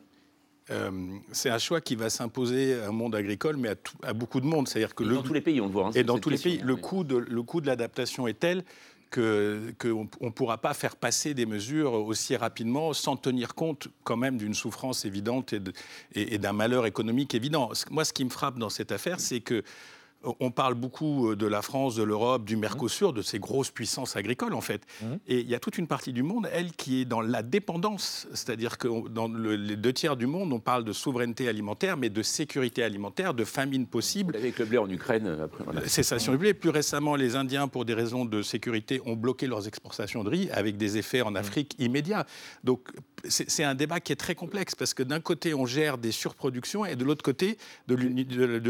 [0.69, 0.91] Euh,
[1.31, 4.67] c'est un choix qui va s'imposer à un monde agricole, mais à, beaucoup de monde.
[4.67, 5.87] C'est-à-dire que dans tous les pays, on le voit.
[5.87, 8.63] Hein, et dans tous les pays, le, coût de, le coût de l'adaptation est tel
[9.13, 14.37] qu'on ne pourra pas faire passer des mesures aussi rapidement sans tenir compte quand même
[14.37, 15.53] d'une souffrance évidente
[16.15, 17.69] et d'un malheur économique évident.
[17.91, 19.63] Moi, ce qui me frappe dans cette affaire, c'est que
[20.39, 24.15] on parle beaucoup euh, de la France, de l'Europe, du Mercosur, de ces grosses puissances
[24.15, 24.85] agricoles en fait.
[25.01, 25.05] Mmh.
[25.27, 28.27] Et il y a toute une partie du monde, elle, qui est dans la dépendance.
[28.33, 32.21] C'est-à-dire que dans les deux tiers du monde, on parle de souveraineté alimentaire, mais de
[32.21, 34.35] sécurité alimentaire, de famine possible.
[34.35, 35.63] Avec le blé en Ukraine, euh, après.
[35.63, 35.87] Voilà.
[35.87, 36.53] Cessation du blé.
[36.53, 40.49] Plus récemment, les Indiens, pour des raisons de sécurité, ont bloqué leurs exportations de riz
[40.51, 41.37] avec des effets en mmh.
[41.37, 42.25] Afrique immédiats.
[42.63, 42.89] Donc
[43.25, 46.85] c'est un débat qui est très complexe parce que d'un côté, on gère des surproductions
[46.85, 47.57] et de l'autre côté
[47.87, 47.95] de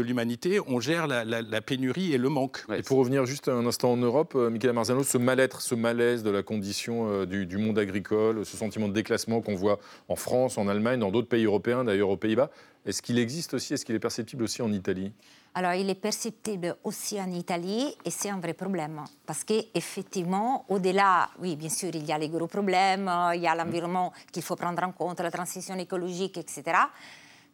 [0.00, 2.64] l'humanité, on gère la la pénurie et le manque.
[2.74, 6.22] et pour revenir juste un instant en Europe, euh, Michael Marzano, ce mal-être, ce malaise
[6.22, 9.78] de la condition euh, du, monde agricole, ce sentiment de déclassement qu'on voit
[10.08, 12.50] en France, en Allemagne, dans d'autres pays européens, d'ailleurs aux Pays-Bas,
[12.86, 15.12] est-ce qu'il existe aussi, est-ce qu'il est perceptible aussi en Italie?
[15.54, 21.30] Alors, il est perceptible aussi en Italie et c'est un vrai problème parce qu'effectivement, au-delà,
[21.40, 24.56] oui, bien sûr, il y a les gros problèmes, il y a l'environnement qu'il faut
[24.56, 26.62] prendre en compte, la transition écologique, etc.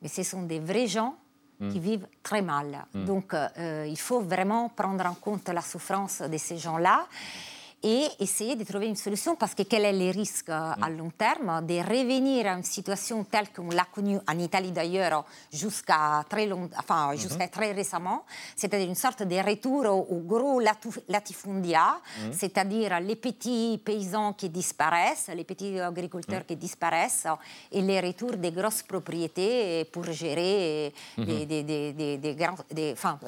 [0.00, 1.16] Mais ce sont des vrais gens
[1.68, 1.82] qui mm.
[1.82, 2.86] vivent très mal.
[2.94, 3.04] Mm.
[3.04, 7.06] Donc, euh, il faut vraiment prendre en compte la souffrance de ces gens-là
[7.82, 10.96] et essayer de trouver une solution parce que quel est le risque à mm.
[10.96, 16.24] long terme de revenir à une situation telle qu'on l'a connue en Italie d'ailleurs jusqu'à
[16.28, 17.20] très, long, enfin, mm-hmm.
[17.20, 20.60] jusqu'à très récemment, c'est-à-dire une sorte de retour au, gros
[21.08, 22.32] latifundia, mm.
[22.32, 26.46] c'est-à-dire les petits paysans qui disparaissent, les petits agriculteurs mm.
[26.46, 27.26] qui disparaissent
[27.72, 31.46] et les retours des grosses propriétés pour gérer mm-hmm.
[31.46, 32.56] des, des, des, grands,
[32.92, 33.18] enfin,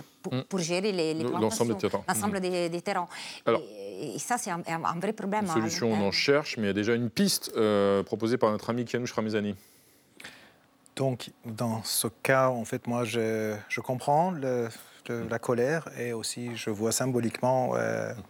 [0.49, 2.05] pour, gérer les, les l'ensemble des terrains.
[2.07, 3.09] L'ensemble des, terrains.
[3.47, 5.45] et, ça, c'est un, vrai problème.
[5.45, 8.37] Une hein, solution, on en cherche, mais il y a déjà une piste euh, proposée
[8.37, 9.55] par notre ami Kianouch Ramezani.
[10.97, 14.69] Donc, dans ce cas, en fait, moi, je, je comprends le,
[15.09, 17.75] la colère et aussi je vois symboliquement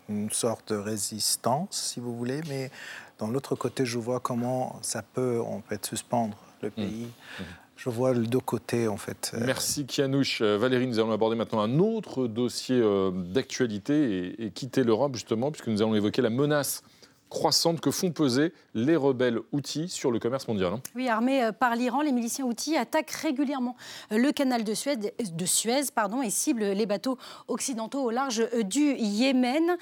[0.09, 2.71] une sorte de résistance, si vous voulez, mais
[3.19, 6.73] dans l'autre côté, je vois comment ça peut en fait suspendre le mmh.
[6.73, 7.09] pays.
[7.41, 7.43] Mmh
[7.83, 9.35] je vois le deux côtés en fait.
[9.45, 10.41] Merci Kianouche.
[10.41, 15.15] Euh, Valérie, nous allons aborder maintenant un autre dossier euh, d'actualité et, et quitter l'Europe
[15.15, 16.85] justement, puisque nous allons évoquer la menace
[17.33, 20.75] croissante que font peser les rebelles outils sur le commerce mondial.
[20.75, 20.81] Hein.
[20.95, 23.75] Oui, armés euh, par l'Iran, les miliciens outils attaquent régulièrement
[24.13, 27.17] euh, le canal de Suez, de Suez pardon, et ciblent les bateaux
[27.49, 29.77] occidentaux au large euh, du Yémen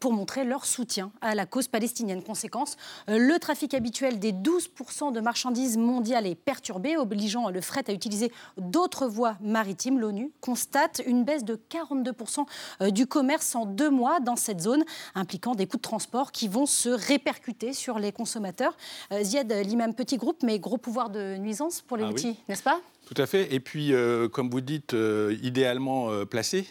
[0.00, 2.22] pour montrer leur soutien à la cause palestinienne.
[2.22, 7.92] Conséquence, le trafic habituel des 12% de marchandises mondiales est perturbé, obligeant le fret à
[7.92, 10.00] utiliser d'autres voies maritimes.
[10.00, 15.54] L'ONU constate une baisse de 42% du commerce en deux mois dans cette zone, impliquant
[15.54, 18.76] des coûts de transport qui vont se répercuter sur les consommateurs.
[19.12, 22.62] Euh, Ziad, l'imam petit groupe, mais gros pouvoir de nuisance pour les ah outils, n'est-ce
[22.62, 22.80] pas?
[23.06, 23.52] Tout à fait.
[23.54, 26.66] Et puis, euh, comme vous dites, euh, idéalement placé.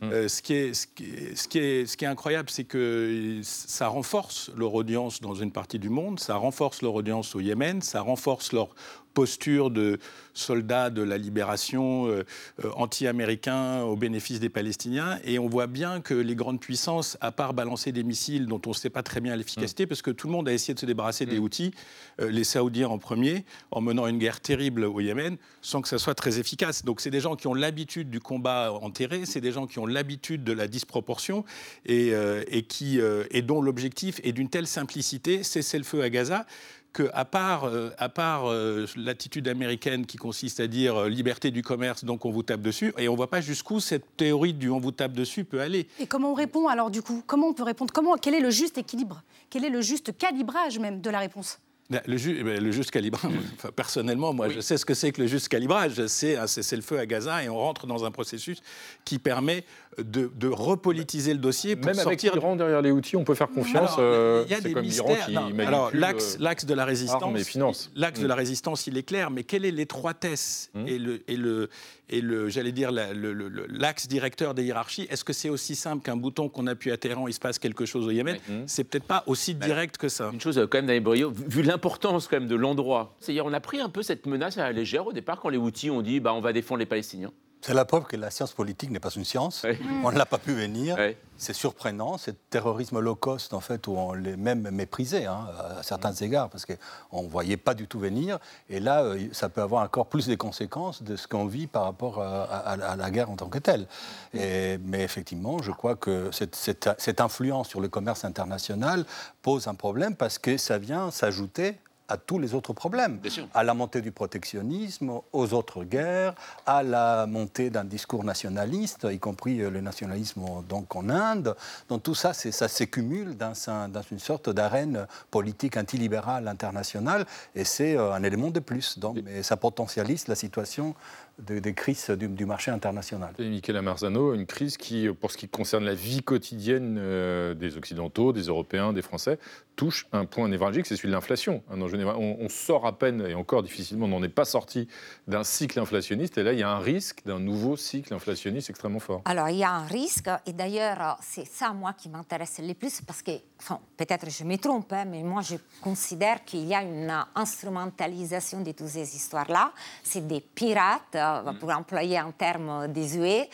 [0.00, 0.28] Hum.
[0.28, 3.38] ce, qui est, ce, qui est, ce, qui est, ce, qui est, incroyable, c'est que
[3.44, 7.80] ça renforce leur audience dans une partie du monde, ça renforce leur audience au Yémen,
[7.82, 8.74] ça renforce leur
[9.12, 9.98] posture de
[10.34, 12.24] soldats de la libération euh,
[12.64, 15.18] euh, anti-américains au bénéfice des Palestiniens.
[15.24, 18.70] Et on voit bien que les grandes puissances, à part balancer des missiles dont on
[18.70, 20.86] ne sait pas très bien l'efficacité, parce que tout le monde a essayé de se
[20.86, 21.72] débarrasser des outils,
[22.20, 25.98] euh, les Saoudiens en premier, en menant une guerre terrible au Yémen, sans que ça
[25.98, 26.84] soit très efficace.
[26.84, 29.86] Donc c'est des gens qui ont l'habitude du combat enterré, c'est des gens qui ont
[29.86, 31.44] l'habitude de la disproportion
[31.86, 32.12] et,
[32.48, 36.46] et, qui, et dont l'objectif est d'une telle simplicité, cesser le feu à Gaza,
[36.92, 41.62] qu'à part, euh, à part euh, l'attitude américaine qui consiste à dire euh, liberté du
[41.62, 44.68] commerce, donc on vous tape dessus, et on ne voit pas jusqu'où cette théorie du
[44.70, 45.88] on vous tape dessus peut aller.
[45.98, 47.22] Et comment on répond alors du coup?
[47.26, 47.92] Comment on peut répondre?
[47.92, 49.22] Comment, Quel est le juste équilibre?
[49.50, 51.58] Quel est le juste calibrage même de la réponse?
[52.06, 53.32] Le, eh ben, le, juste calibrage,
[53.76, 56.06] personnellement, moi, je sais ce que c'est que le juste calibrage.
[56.06, 58.62] C'est un cessez-le-feu à Gaza et on rentre dans un processus
[59.04, 59.64] qui permet
[59.98, 63.92] de, repolitiser le dossier pour Même avec l'Iran derrière les outils, on peut faire confiance.
[63.98, 65.26] il y a des comme mystères.
[65.26, 68.38] Qui alors, l'axe, l'axe de la résistance, l'axe de la mm.
[68.38, 69.30] résistance, il est clair.
[69.30, 70.88] Mais quelle est l'étroitesse mm.
[70.88, 71.68] et le, et le,
[72.08, 76.48] et le, j'allais dire, l'axe directeur des hiérarchies Est-ce que c'est aussi simple qu'un bouton
[76.48, 78.62] qu'on appuie à Téhéran, il se passe quelque chose au Yémen mm.
[78.66, 80.30] C'est peut-être pas aussi bah, direct que ça.
[80.32, 83.14] Une chose quand même, Daniel Brio, vu l'importance quand même de l'endroit.
[83.20, 85.58] C'est-à-dire, on a pris un peu cette menace à la légère au départ quand les
[85.58, 87.32] outils ont dit, bah, on va défendre les Palestiniens.
[87.62, 89.64] C'est la preuve que la science politique n'est pas une science.
[90.02, 90.96] On ne l'a pas pu venir.
[91.36, 95.46] C'est surprenant, ce terrorisme low cost, en fait, où on l'est même méprisé hein,
[95.78, 96.24] à certains mm.
[96.24, 98.38] égards, parce qu'on ne voyait pas du tout venir.
[98.68, 101.84] Et là, euh, ça peut avoir encore plus de conséquences de ce qu'on vit par
[101.84, 103.86] rapport à, la guerre en tant que telle.
[104.34, 109.04] Et, mais effectivement, je crois que cette, cette influence sur le commerce international
[109.40, 111.76] pose un problème parce que ça vient s'ajouter
[112.12, 113.18] à tous les autres problèmes,
[113.54, 116.34] à la montée du protectionnisme, aux autres guerres,
[116.66, 121.56] à la montée d'un discours nationaliste, y compris euh, le nationalisme donc en Inde.
[121.88, 123.54] Donc tout ça, ça s'écumule dans,
[123.88, 128.98] dans, une sorte d'arène politique antilibérale internationale, et c'est euh, un élément de plus.
[128.98, 130.94] Donc, mais ça potentialise la situation
[131.38, 133.34] des crises du, marché international.
[133.38, 137.76] Et Michel Amarzano, une crise qui, pour ce qui concerne la vie quotidienne euh, des
[137.76, 139.38] Occidentaux, des Européens, des Français,
[139.76, 141.62] touche un point névralgique, c'est celui de l'inflation.
[141.70, 144.88] On, on, sort à peine, et encore difficilement, on n'en est pas sorti
[145.26, 149.00] d'un cycle inflationniste, et là, il y a un risque d'un nouveau cycle inflationniste extrêmement
[149.00, 149.22] fort.
[149.24, 153.00] Alors, il y a un risque, et d'ailleurs, c'est ça, moi, qui m'intéresse le plus,
[153.00, 156.82] parce que, enfin, peut-être je me trompe, hein, mais moi, je considère qu'il y a
[156.82, 159.72] une instrumentalisation de toutes ces histoires-là.
[160.02, 161.16] C'est des pirates
[161.60, 163.48] pour employer un terme désuet,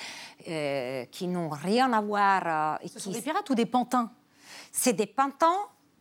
[0.49, 2.79] euh, qui n'ont rien à voir.
[2.83, 4.11] Euh, Ce sont des pirates ou des pantins?
[4.73, 5.59] C'est des pantins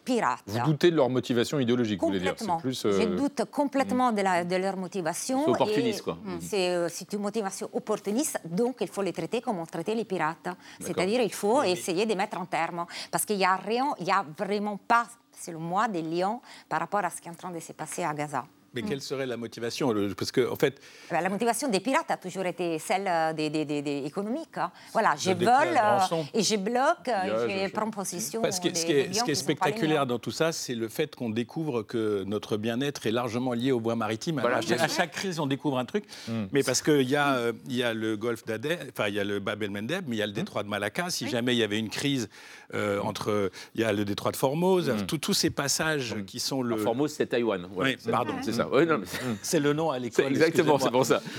[0.07, 0.43] pirates.
[0.47, 4.45] Vous doutez de leur motivation idéologique, vous voulez dire plus, Je doute complètement de, la,
[4.45, 5.43] de, leur motivation.
[5.43, 6.17] C'est opportuniste, quoi.
[6.23, 6.87] Mm.
[6.89, 10.49] C'est une motivation opportuniste, donc il faut les traiter comme on traitait les pirates.
[10.79, 12.85] C'est-à-dire il faut essayer de mettre un terme.
[13.11, 16.39] Parce qu'il n'y a rien, il n'y a vraiment pas, c'est le mois des lions
[16.69, 18.45] par rapport à ce qui est en train de se passer à Gaza.
[18.81, 20.79] Mais quelle serait la motivation Parce que, en fait...
[21.09, 24.57] Bah, la motivation des pirates a toujours été celle euh, des, des, des, économiques.
[24.57, 24.71] Hein.
[24.93, 28.41] Voilà, je vole euh, et je bloque, et je prends possession.
[28.49, 31.83] ce qui est, ce qui est spectaculaire dans tout ça, c'est le fait qu'on découvre
[31.83, 34.39] que notre bien-être est largement lié au bois maritime.
[34.39, 36.05] à, chaque crise, on découvre un truc.
[36.27, 36.45] Hmm.
[36.51, 39.19] Mais parce qu'il y, a, euh, il y a le golfe d'Aden, enfin, il y
[39.19, 40.35] a le Bab el-Mendeb, mais il y a le hmm.
[40.35, 41.09] détroit de Malacca.
[41.09, 42.29] Si jamais il y avait une crise
[43.03, 43.51] entre...
[43.75, 46.77] Il y a le détroit de Formose, tous ces passages qui sont le...
[46.77, 47.67] Formose, c'est Taïwan.
[47.75, 48.66] oui, pardon, c'est ça.
[49.41, 50.27] c'est le nom à l'école.
[50.27, 51.21] Exactement, c'est pour ça.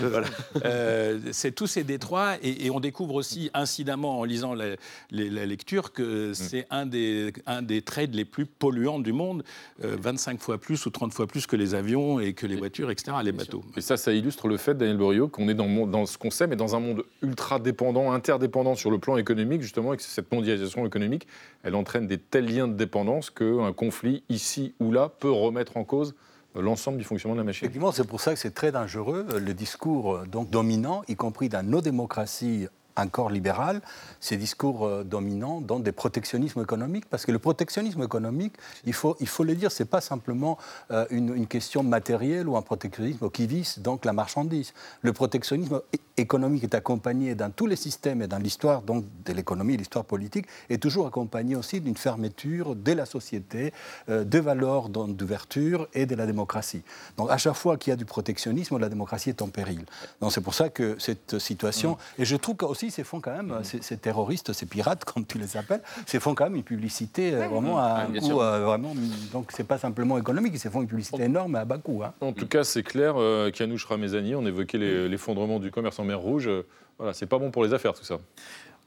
[0.65, 4.77] Euh, c'est tous ces détroits et, on découvre aussi incidemment en lisant la,
[5.11, 6.35] lecture que mm.
[6.35, 9.45] c'est un des, un des trades les plus polluants du monde,
[9.81, 12.91] 25 euh, fois plus ou 30 fois plus que les avions et que les voitures,
[12.91, 13.63] etc., les bateaux.
[13.77, 16.47] Et ça, ça illustre le fait, Daniel Borio, qu'on est dans, dans ce qu'on sait,
[16.47, 20.31] mais dans un monde ultra dépendant, interdépendant sur le plan économique, justement, et que cette
[20.33, 21.27] mondialisation économique,
[21.63, 25.85] elle entraîne des tels liens de dépendance qu'un conflit ici ou là peut remettre en
[25.85, 26.15] cause
[26.61, 27.67] l'ensemble du fonctionnement de la machine.
[27.67, 31.65] Effectivement, c'est pour ça que c'est très dangereux, le discours donc, dominant, y compris dans
[31.65, 32.69] nos démocraties
[32.99, 33.81] un corps libéral,
[34.21, 39.17] ces discours euh, dominants dans des protectionnismes économiques, parce que le protectionnisme économique, il faut,
[39.21, 40.59] il faut le dire, c'est pas simplement
[40.91, 44.75] euh, une, question matérielle ou un protectionnisme qui vise donc la marchandise.
[45.03, 45.81] Le protectionnisme
[46.17, 50.47] économique est accompagné dans tous les systèmes et dans l'histoire donc de l'économie, l'histoire politique,
[50.69, 53.73] est toujours accompagné aussi d'une fermeture de la société,
[54.09, 56.83] euh, de valeurs d'ouverture et de la démocratie.
[57.17, 59.85] Donc à chaque fois qu'il y a du protectionnisme, la démocratie est en péril.
[60.21, 62.23] Donc c'est pour ça que cette situation, mmh.
[62.23, 63.83] et je trouve aussi c'est font quand même, mm-hmm.
[63.83, 67.49] ces, terroristes, ces pirates, comme tu les appelles, c'est font quand même une publicité euh,
[67.49, 68.95] vraiment à un coût, euh, vraiment,
[69.33, 72.03] donc c'est pas simplement économique, ils se font une publicité énorme à bas coût.
[72.05, 72.13] Hein.
[72.21, 76.19] En tout cas, c'est clair, euh, Kianouch Ramezani, on évoquait l'effondrement du commerce en mer
[76.19, 76.51] Rouge,
[76.99, 78.19] voilà, c'est pas bon pour les affaires tout ça.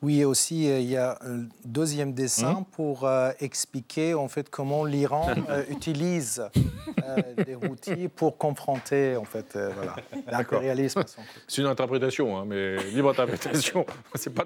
[0.03, 2.65] Oui, aussi, euh, il y a un deuxième dessin Hum.
[2.65, 6.43] pour euh, expliquer en fait comment l'Iran euh, utilise
[7.03, 9.95] euh, des routiers pour confronter en fait voilà,
[10.31, 11.03] l'impérialisme.
[11.47, 13.85] C'est une interprétation, hein, mais libre interprétation.
[14.35, 14.45] Pas.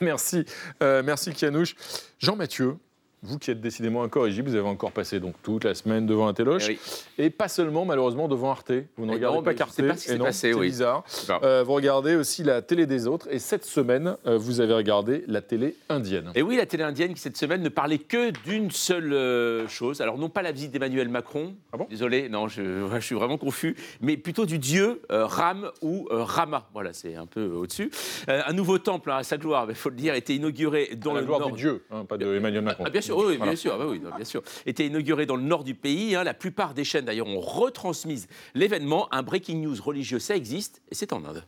[0.00, 0.44] Merci,
[0.80, 1.74] merci Kianouche.
[2.18, 2.76] Jean-Mathieu,
[3.22, 6.34] vous qui êtes décidément incorrigible, vous avez encore passé donc toute la semaine devant un
[6.34, 6.78] téloche, Eh oui.
[7.26, 8.70] et pas seulement malheureusement devant Arte.
[8.96, 10.66] Vous ne Eh regardez non, pas qu'Arte, pas passé, c'est oui.
[10.68, 11.04] bizarre.
[11.42, 15.24] Euh, vous regardez aussi la télé des autres, et cette semaine, euh, vous avez regardé
[15.26, 16.30] la télé indienne.
[16.34, 20.00] Et oui, la télé indienne qui cette semaine ne parlait que d'une seule euh, chose.
[20.00, 21.54] Alors non pas la visite d'Emmanuel Macron.
[21.72, 21.86] Ah bon?
[21.90, 22.62] Désolé, non, je,
[22.94, 23.76] je suis vraiment confus.
[24.00, 26.68] Mais plutôt du dieu Ram ou Rama.
[26.72, 27.90] Voilà, c'est un peu au-dessus.
[28.28, 31.20] Un nouveau temple hein, à sa gloire, il faut le dire, était inauguré dans la
[31.20, 31.52] le gloire nord.
[31.52, 32.84] du Dieu, hein, pas de Emmanuel Macron.
[32.86, 33.51] Ah, bien sûr, oui, oui, Voilà.
[33.51, 34.41] bien sûr, ah, bah oui, non, bien sûr.
[34.65, 36.15] Était inauguré dans le nord du pays.
[36.15, 36.23] hein.
[36.23, 39.07] La plupart des chaînes d'ailleurs ont retransmis l'événement.
[39.11, 41.43] Un breaking news religieux, ça existe et c'est en Inde.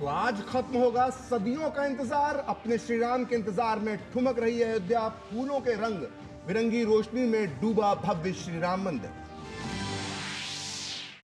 [0.00, 4.58] तो आज खत्म होगा सदियों का इंतजार अपने श्री राम के इंतजार में ठुमक रही
[4.58, 6.00] है अयोध्या फूलों के रंग
[6.46, 9.10] बिरंगी रोशनी में डूबा भव्य श्री राम मंदिर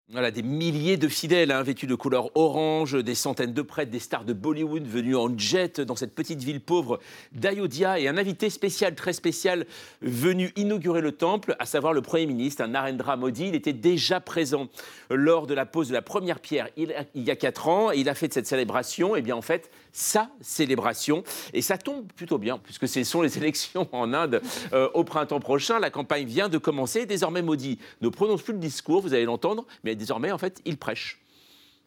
[0.10, 4.00] Voilà, des milliers de fidèles hein, vêtus de couleur orange, des centaines de prêtres, des
[4.00, 7.02] stars de Bollywood venus en jet dans cette petite ville pauvre
[7.34, 9.66] d'Ayodhya et un invité spécial, très spécial,
[10.02, 13.50] venu inaugurer le temple, à savoir le Premier ministre, un Narendra Modi.
[13.50, 14.70] Il était déjà présent
[15.10, 18.08] lors de la pose de la première pierre il, y a quatre ans et il
[18.08, 21.23] a fait de cette célébration, et bien en fait, sa célébration.
[21.53, 24.41] Et ça tombe plutôt bien, puisque ce sont les élections en Inde
[24.73, 25.79] euh, au printemps prochain.
[25.79, 27.07] La campagne vient de commencer.
[27.07, 30.79] Désormais, Modi ne prononce plus le discours, vous allez l'entendre, mais désormais, en fait, il
[30.79, 31.19] prêche.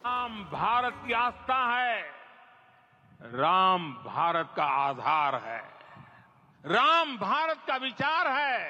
[0.06, 2.00] Ram भारत की आस्था है
[3.34, 5.58] राम भारत का आधार है
[6.64, 8.60] राम भारत का विचार है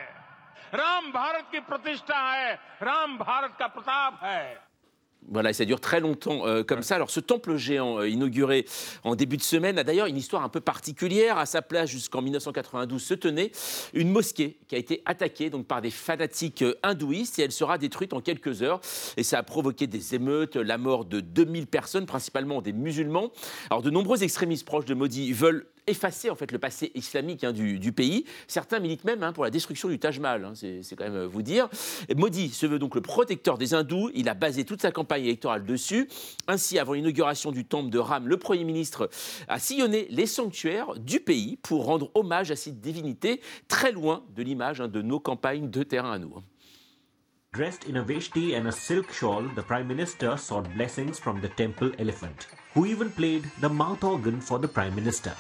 [0.75, 4.67] राम भारत की प्रतिष्ठा है राम भारत का प्रताप है
[5.30, 6.96] Voilà, et ça dure très longtemps euh, comme ça.
[6.96, 8.66] Alors, ce temple géant euh, inauguré
[9.04, 11.38] en début de semaine a d'ailleurs une histoire un peu particulière.
[11.38, 13.52] À sa place, jusqu'en 1992, se tenait
[13.94, 17.78] une mosquée qui a été attaquée donc, par des fanatiques euh, hindouistes et elle sera
[17.78, 18.82] détruite en quelques heures.
[19.16, 23.32] Et ça a provoqué des émeutes, la mort de 2000 personnes, principalement des musulmans.
[23.70, 27.52] Alors, de nombreux extrémistes proches de Modi veulent effacer en fait le passé islamique hein,
[27.52, 28.26] du, du pays.
[28.48, 31.28] Certains militent même hein, pour la destruction du Taj Mahal, hein, c'est quand même euh,
[31.28, 31.70] vous dire.
[32.10, 34.10] Et Modi se veut donc le protecteur des hindous.
[34.16, 36.10] Il a basé toute sa campagne électorale dessus.
[36.48, 39.10] Ainsi, avant l'inauguration du temple de Ram, le Premier ministre
[39.48, 44.42] a sillonné les sanctuaires du pays pour rendre hommage à cette divinité, très loin de
[44.42, 46.34] l'image hein, de nos campagnes de terrain à nous.
[46.38, 46.44] hein.
[47.54, 51.50] Dressed in a veshti and a silk shawl, the Prime Minister sought blessings from the
[51.50, 55.34] temple elephant, who even played the mouth organ for the Prime Minister.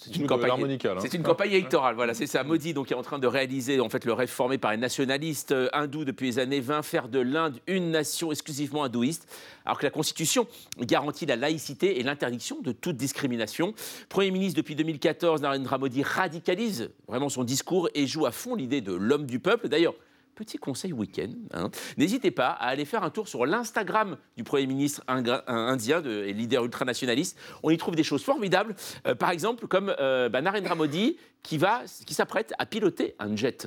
[0.00, 0.94] C'est une campagne, là.
[1.00, 2.44] c'est une campagne électorale, voilà, c'est ça.
[2.44, 5.52] Modi donc est en train de réaliser en fait le rêve formé par les nationalistes
[5.52, 9.28] euh, hindous depuis les années 20, faire de l'Inde une nation exclusivement hindouiste,
[9.64, 10.46] alors que la Constitution
[10.78, 13.74] garantit la laïcité et l'interdiction de toute discrimination.
[14.08, 18.80] Premier ministre depuis 2014, Narendra Modi radicalise vraiment son discours et joue à fond l'idée
[18.80, 19.68] de l'homme du peuple.
[19.68, 19.94] D'ailleurs.
[20.38, 21.68] Petit conseil week-end, hein.
[21.96, 26.22] n'hésitez pas à aller faire un tour sur l'Instagram du Premier ministre ingra- indien de-
[26.28, 27.36] et leader ultranationaliste.
[27.64, 28.76] On y trouve des choses formidables,
[29.08, 31.58] euh, par exemple comme euh, bah, Narendra Modi qui,
[32.06, 33.66] qui s'apprête à piloter un jet.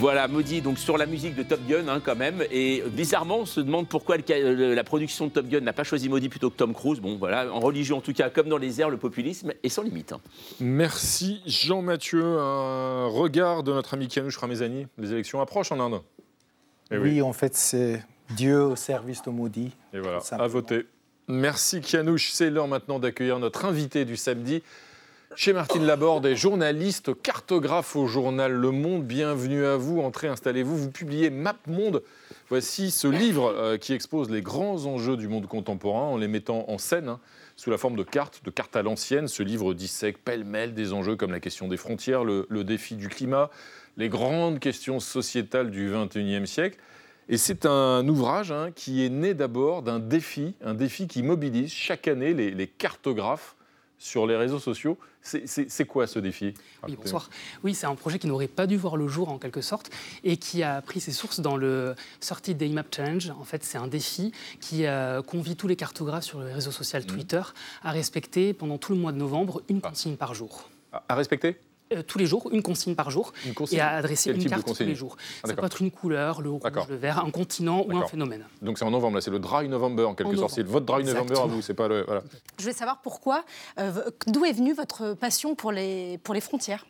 [0.00, 2.42] Voilà, Modi, donc sur la musique de Top Gun, hein, quand même.
[2.50, 5.74] Et bizarrement, on se demande pourquoi le ca- le- la production de Top Gun n'a
[5.74, 7.00] pas choisi Modi plutôt que Tom Cruise.
[7.00, 9.82] Bon, voilà, en religion, en tout cas, comme dans les airs, le populisme est sans
[9.82, 10.12] limite.
[10.12, 10.20] hein.
[10.58, 12.24] Merci Jean-Mathieu.
[12.24, 14.86] Un regard de notre ami Kianouch Ramezani.
[14.96, 16.00] Les élections approchent en Inde.
[16.90, 19.72] Eh oui, en fait, c'est Dieu au service de Maudit.
[19.92, 20.86] Et voilà, à voter.
[21.28, 22.30] Merci Kianouch.
[22.32, 24.62] C'est l'heure maintenant d'accueillir notre invité du samedi.
[25.36, 29.04] Chez Martine Laborde, journaliste, cartographe au journal Le Monde.
[29.04, 30.00] Bienvenue à vous.
[30.00, 30.76] Entrez, installez-vous.
[30.76, 32.02] Vous publiez Map Monde.
[32.48, 36.64] Voici ce livre euh, qui expose les grands enjeux du monde contemporain en les mettant
[36.68, 37.20] en scène hein,
[37.54, 39.28] sous la forme de cartes, de cartes à l'ancienne.
[39.28, 43.50] Ce livre dissèque pêle-mêle des enjeux comme la question des frontières, le, défi du climat,
[43.96, 46.78] les grandes questions sociétales du XXIe siècle.
[47.28, 51.72] Et c'est un ouvrage hein, qui est né d'abord d'un défi, un défi qui mobilise
[51.72, 53.54] chaque année les cartographes
[54.00, 54.98] sur les réseaux sociaux.
[55.22, 56.54] C'est- quoi ce défi
[56.88, 57.28] Oui, bonsoir.
[57.62, 59.90] Oui, c'est un projet qui n'aurait pas dû voir le jour en quelque sorte
[60.24, 63.30] et qui a pris ses sources dans le 30 Day Map Challenge.
[63.38, 67.04] En fait, c'est un défi qui euh, convie tous les cartographes sur le réseau social
[67.04, 67.42] Twitter
[67.82, 70.70] à respecter pendant tout le mois de novembre une consigne par jour.
[71.08, 71.56] À respecter?
[71.92, 74.48] Euh, tous les jours, une consigne par jour, Une consigne et à adresser Quel une
[74.48, 75.16] carte tous les jours.
[75.42, 78.44] Ah, ça peut être une couleur, le rouge, le vert, un continent ou un phénomène.
[78.62, 80.54] Donc c'est en novembre, là, c'est le Dry November en quelque En sorte.
[80.54, 82.04] C'est votre Dry November à vous, c'est pas le.
[82.04, 82.22] Voilà.
[82.58, 83.44] Je voulais savoir pourquoi,
[83.78, 86.86] euh, d'où est venue votre passion pour les, pour les frontières?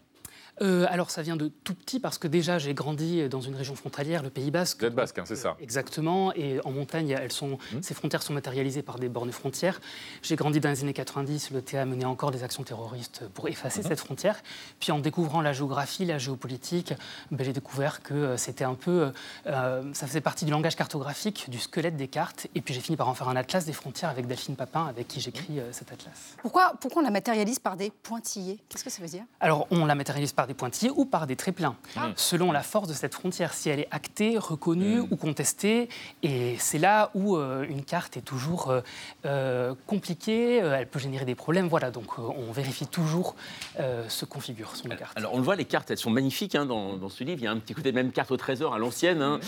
[0.62, 3.74] Euh, alors ça vient de tout petit parce que déjà j'ai grandi dans une région
[3.74, 4.80] frontalière, le Pays Basque.
[4.80, 7.82] Vous êtes basque, hein, c'est ça Exactement, et en montagne, elles sont, Mmh.
[7.82, 9.80] ces frontières sont matérialisées par des bornes frontières.
[10.22, 13.80] J'ai grandi dans les années 90, le TA menait encore des actions terroristes pour effacer
[13.80, 13.84] Mmh.
[13.88, 14.36] cette frontière.
[14.80, 16.92] Puis en découvrant la géographie, la géopolitique,
[17.30, 19.12] ben, j'ai découvert que euh, c'était un peu,
[19.46, 22.96] euh, ça faisait partie du langage cartographique, du squelette des cartes, et puis j'ai fini
[22.96, 25.92] par en faire un atlas des frontières avec Delphine Papin, avec qui j'écris euh, cet
[25.92, 26.12] atlas.
[26.42, 28.58] pourquoi, pourquoi on la matérialise par des pointillés?
[28.68, 29.24] Qu'est-ce que ça veut dire?
[29.40, 32.10] Alors, on la matérialise par des pointillés ou par des tréplins, Ah.
[32.16, 35.88] selon la force de cette frontière, si elle est actée, reconnue ou contestée.
[36.22, 38.80] Et c'est là où euh, une carte est toujours euh,
[39.24, 41.68] euh, compliquée, elle peut générer des problèmes.
[41.68, 43.34] Voilà, donc on vérifie toujours
[43.78, 45.16] ce qu'on figure sur nos cartes.
[45.16, 47.40] Alors on le voit, les cartes, elles sont magnifiques hein, dans, dans ce livre.
[47.40, 49.22] Il y a un petit côté même carte au trésor à l'ancienne.
[49.22, 49.40] hein.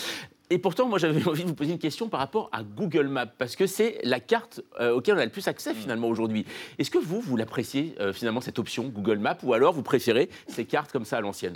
[0.53, 3.25] Et pourtant, moi, j'avais envie de vous poser une question par rapport à Google Maps,
[3.25, 6.45] parce que c'est la carte euh, auquel on a le plus accès finalement aujourd'hui.
[6.79, 10.29] Est-ce que vous, vous l'appréciez euh, finalement cette option Google Maps, ou alors vous préférez
[10.49, 11.55] ces cartes comme ça à l'ancienne?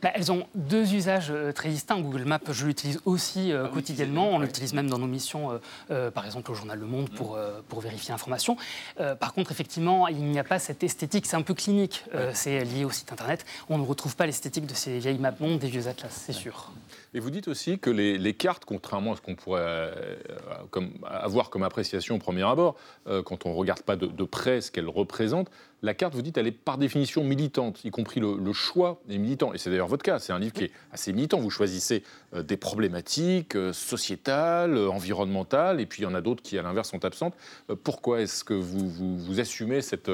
[0.00, 2.00] Bah, elles ont deux usages euh, très distincts.
[2.00, 4.30] Google Maps, je l'utilise aussi euh, quotidiennement.
[4.30, 5.58] On l'utilise même dans nos missions, euh,
[5.90, 8.56] euh, par exemple au journal Le Monde, pour, euh, pour vérifier l'information.
[9.20, 11.26] Par contre, effectivement, il n'y a pas cette esthétique.
[11.26, 12.04] C'est un peu clinique.
[12.32, 13.44] C'est lié au site Internet.
[13.68, 16.70] On ne retrouve pas l'esthétique de ces vieilles maps monde, des vieux atlas, c'est sûr.
[17.14, 20.16] Et vous dites aussi que les, cartes, contrairement à ce qu'on pourrait euh,
[21.04, 24.70] avoir comme appréciation au premier abord, euh, quand on ne regarde pas de, près ce
[24.70, 25.50] qu'elle représente,
[25.82, 29.54] la carte, vous dites, elle est par définition militante, y compris le, choix est militant.
[29.54, 31.38] Et c'est d'ailleurs votre cas, c'est un livre qui est assez militant.
[31.38, 32.02] Vous choisissez
[32.34, 36.90] euh, des problématiques sociétales, environnementales, et puis il y en a d'autres qui, à l'inverse,
[36.90, 37.34] sont absentes.
[37.84, 40.10] Pourquoi est-ce que vous, assumez cette,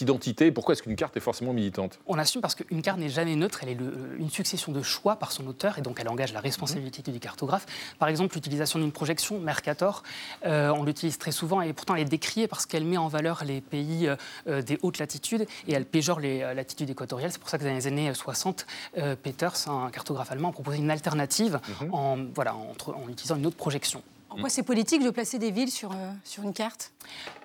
[0.00, 0.52] identité?
[0.52, 1.98] Pourquoi est-ce qu'une carte est forcément militante?
[2.06, 3.78] On assume parce qu'une carte n'est jamais neutre, elle est
[4.18, 7.66] une succession de choix par son auteur et donc elle engage la responsabilité du cartographe.
[7.98, 10.02] Par exemple, l'utilisation d'une projection Mercator,
[10.46, 13.44] euh, on l'utilise très souvent et pourtant elle est décriée parce qu'elle met en valeur
[13.44, 14.16] les pays euh,
[14.48, 17.32] euh, des hautes latitudes et elle péjore les latitudes équatoriales.
[17.32, 18.66] C'est pour ça que dans les années 60,
[18.98, 21.60] euh, Peters, un cartographe allemand, a proposé une alternative
[21.90, 24.02] en, voilà, en utilisant une autre projection.
[24.32, 26.92] En quoi c'est politique de placer des villes sur, euh, sur une carte?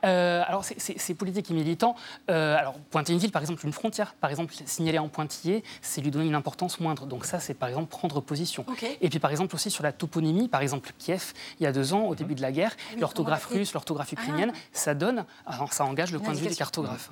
[0.05, 1.95] Euh, alors, c'est- politique et militant.
[2.29, 6.01] Euh, alors, pointer une ville, par exemple, une frontière, par exemple, signaler en pointillé, c'est
[6.01, 7.05] lui donner une importance moindre.
[7.05, 8.65] Donc, ça, c'est par exemple prendre position.
[9.01, 11.93] Et puis, par exemple, aussi sur la toponymie, par exemple, Kiev, il y a deux
[11.93, 15.85] ans, au début de la guerre, oui, l'orthographe russe, l'orthographe ukrainienne, ça donne, alors, ça
[15.85, 16.65] engage le Une point de vue du indication.
[16.65, 17.11] cartographe.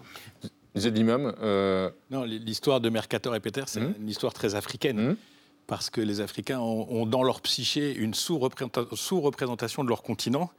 [0.76, 5.16] Zed Imam, euh, Non, l'histoire de Mercator et Peter, c'est une histoire très africaine.
[5.68, 10.52] Parce que les Africains ont, ont dans leur psyché une sous-représenta- sous-représentation de leur continent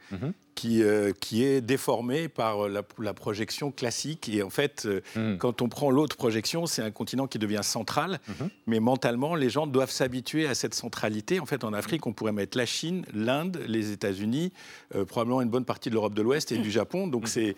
[0.57, 4.29] qui, euh, qui est déformée par la, la projection classique.
[4.29, 8.19] Et en fait, euh, quand on prend l'autre projection, c'est un continent qui devient central.
[8.67, 11.39] Mais mentalement, les gens doivent s'habituer à cette centralité.
[11.39, 14.53] En fait, en Afrique, on pourrait mettre la Chine, l'Inde, les États-Unis,
[14.97, 17.07] euh, probablement une bonne partie de l'Europe de l'Ouest et du Japon.
[17.07, 17.55] Donc, c'est-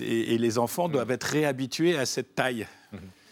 [0.00, 2.66] et les enfants doivent être réhabitués à cette taille.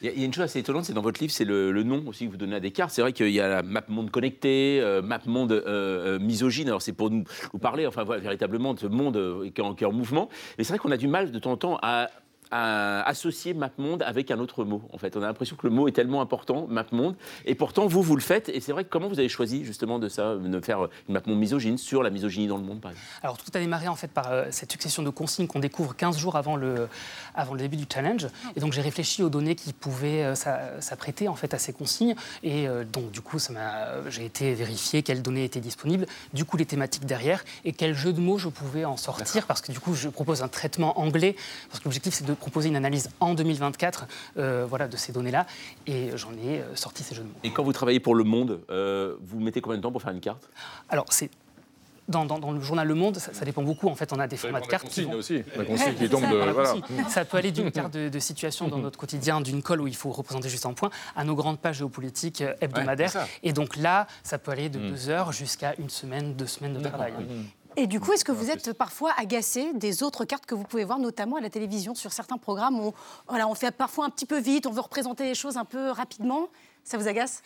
[0.02, 2.26] Il y, a- une chose assez étonnante, c'est dans votre livre, c'est le, nom aussi
[2.26, 2.90] que vous donnez à des cartes.
[2.90, 6.68] C'est vrai qu'il y a la map monde connecté, euh, map monde euh, euh, misogyne.
[6.68, 7.24] Alors c'est pour nous,
[7.60, 10.28] parler, enfin véritablement de ce monde qui, est en, qui est en mouvement.
[10.58, 12.08] Et c'est vrai qu'on a du mal de temps en temps à,
[12.50, 14.82] à associer map monde avec un autre mot.
[14.92, 17.16] En fait, on a l'impression que le mot est tellement important, map monde.
[17.46, 18.48] Et pourtant, vous, vous le faites.
[18.48, 21.22] Et c'est vrai que comment vous avez choisi justement de ça, de faire une map
[21.26, 23.06] monde misogyne sur la misogynie dans le monde, par exemple?
[23.22, 26.18] Alors tout a démarré en fait par euh, cette succession de consignes qu'on découvre 15
[26.18, 26.88] jours avant le,
[27.34, 28.26] avant le début du challenge.
[28.56, 31.72] Et donc j'ai réfléchi aux données qui pouvaient euh, s'a- s'apprêter en fait à ces
[31.72, 32.14] consignes.
[32.42, 36.44] Et euh, donc du coup ça m'a- j'ai été vérifier quelles données étaient disponibles, du
[36.44, 39.72] coup les thématiques derrière et quel jeu de mots je pouvais en sortir parce que
[39.72, 41.36] du coup je propose un traitement anglais
[41.68, 44.06] parce que l'objectif c'est de proposer une analyse en 2024
[44.38, 45.46] euh, voilà, de ces données-là.
[45.86, 47.34] Et j'en ai euh, sorti ces jeux de mots.
[47.44, 50.12] Et quand vous travaillez pour Le Monde, euh, vous mettez combien de temps pour faire
[50.12, 50.48] une carte?
[50.88, 51.30] Alors, c'est.
[52.08, 53.86] Dans, dans- dans le journal Le Monde, ça, ça dépend beaucoup.
[53.88, 54.88] En fait, on a des formats de cartes.
[54.88, 55.44] qui vont- aussi.
[55.56, 56.74] La consigne qui tombe ça, de- voilà.
[57.08, 59.94] Ça peut aller d'une carte de, de situation dans notre quotidien, d'une colle où il
[59.94, 63.28] faut représenter juste un point, à nos grandes pages géopolitiques hebdomadaires.
[63.44, 66.80] Et donc là, ça peut aller de deux heures jusqu'à une semaine, deux semaines de
[66.88, 67.12] travail.
[67.76, 70.84] Et du coup, est-ce que vous êtes parfois agacé des autres cartes que vous pouvez
[70.84, 72.92] voir, notamment à la télévision, sur certains programmes où
[73.28, 75.90] voilà, on fait parfois un petit peu vite, on veut représenter les choses un peu
[75.90, 76.48] rapidement?
[76.82, 77.42] Ça vous agace?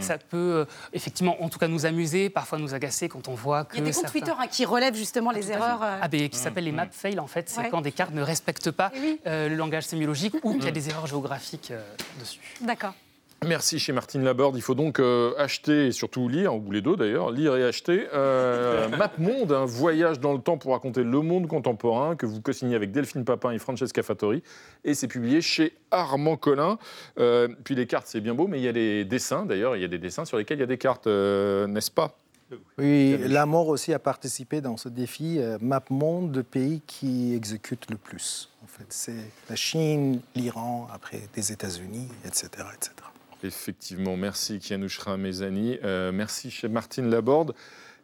[0.00, 3.64] Ça peut euh, effectivement, en tout cas, nous amuser, parfois nous agacer quand on voit
[3.64, 3.76] que.
[3.76, 5.82] Il y a des comptes certains- Twitter hein, qui relèvent justement les erreurs.
[5.82, 7.48] euh, Ah, ben, qui s'appelle les map fail, en fait.
[7.48, 7.70] C'est Ouais.
[7.70, 9.20] quand des cartes ne respectent pas Eh oui.
[9.26, 11.82] euh, le langage sémiologique ou qu'il y a des erreurs géographiques euh,
[12.20, 12.40] dessus.
[12.60, 12.92] D'accord.
[13.46, 14.56] Merci chez Martine Laborde.
[14.56, 18.06] Il faut donc euh, acheter et surtout lire, ou les deux d'ailleurs, lire et acheter
[18.14, 22.40] euh, Map Monde, un voyage dans le temps pour raconter le monde contemporain que vous
[22.40, 24.42] co-signez avec Delphine Papin et Francesca Fattori.
[24.84, 26.78] Et c'est publié chez Armand Collin.
[27.18, 29.76] Euh, puis les cartes, c'est bien beau, mais il y a les dessins d'ailleurs.
[29.76, 32.16] Il y a des dessins sur lesquels il y a des cartes, n'est-ce pas?
[32.78, 37.90] Oui, la mort aussi a participé dans ce défi Map Monde de pays qui exécutent
[37.90, 38.50] le plus.
[38.62, 43.13] En fait, c'est la Chine, l'Iran, après des États-Unis, etc., etc.
[43.44, 45.78] Effectivement, merci Kianouch Ramezani.
[45.84, 47.54] Euh, merci chez Martine Laborde.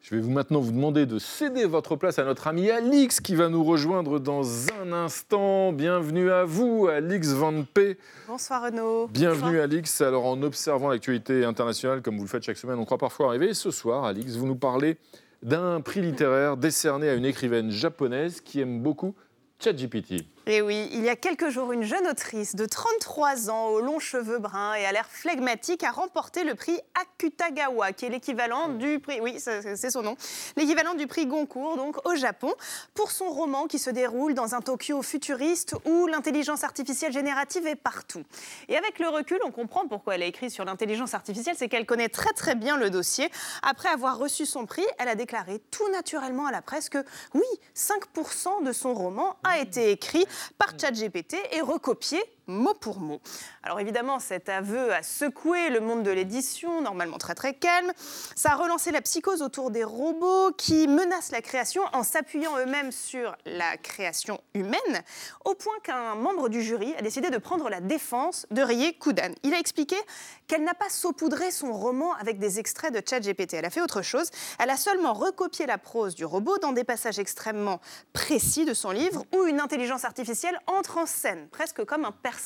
[0.02, 3.34] Je vais vous maintenant vous demander de céder votre place à notre ami Alix qui
[3.34, 4.42] va nous rejoindre dans
[4.82, 5.72] un instant.
[5.72, 7.96] Bienvenue à vous, Alix Van P.
[8.28, 9.08] Bonsoir Renaud.
[9.08, 10.02] Bienvenue Alix.
[10.02, 13.54] Alors en observant l'actualité internationale comme vous le faites chaque semaine, on croit parfois arriver.
[13.54, 14.98] ce soir, Alix, vous nous parlez
[15.42, 19.14] d'un prix littéraire décerné à une écrivaine japonaise qui aime beaucoup
[19.58, 20.26] ChatGPT.
[20.46, 23.98] Et oui, il y a quelques jours, une jeune autrice de 33 ans, aux longs
[23.98, 29.00] cheveux bruns et à l'air flegmatique, a remporté le prix Akutagawa, qui est l'équivalent du
[29.00, 30.16] prix, oui, c'est son nom,
[30.56, 32.54] l'équivalent du prix Goncourt, donc au Japon,
[32.94, 37.76] pour son roman qui se déroule dans un Tokyo futuriste où l'intelligence artificielle générative est
[37.76, 38.22] partout.
[38.68, 41.86] Et avec le recul, on comprend pourquoi elle a écrit sur l'intelligence artificielle, c'est qu'elle
[41.86, 43.30] connaît très très bien le dossier.
[43.62, 47.42] Après avoir reçu son prix, elle a déclaré tout naturellement à la presse que oui,
[47.76, 50.24] 5% de son roman a été écrit
[50.58, 52.20] par ChatGPT et recopié
[52.50, 53.20] mot pour mot.
[53.62, 57.92] Alors évidemment, cet aveu a secoué le monde de l'édition, normalement très très calme.
[58.34, 62.92] Ça a relancé la psychose autour des robots qui menacent la création en s'appuyant eux-mêmes
[62.92, 65.02] sur la création humaine,
[65.44, 69.32] au point qu'un membre du jury a décidé de prendre la défense de Rie Koudan.
[69.42, 69.96] Il a expliqué
[70.46, 73.54] qu'elle n'a pas saupoudré son roman avec des extraits de ChatGPT.
[73.54, 74.30] Elle a fait autre chose.
[74.58, 77.80] Elle a seulement recopié la prose du robot dans des passages extrêmement
[78.12, 82.39] précis de son livre où une intelligence artificielle entre en scène, presque comme un personnage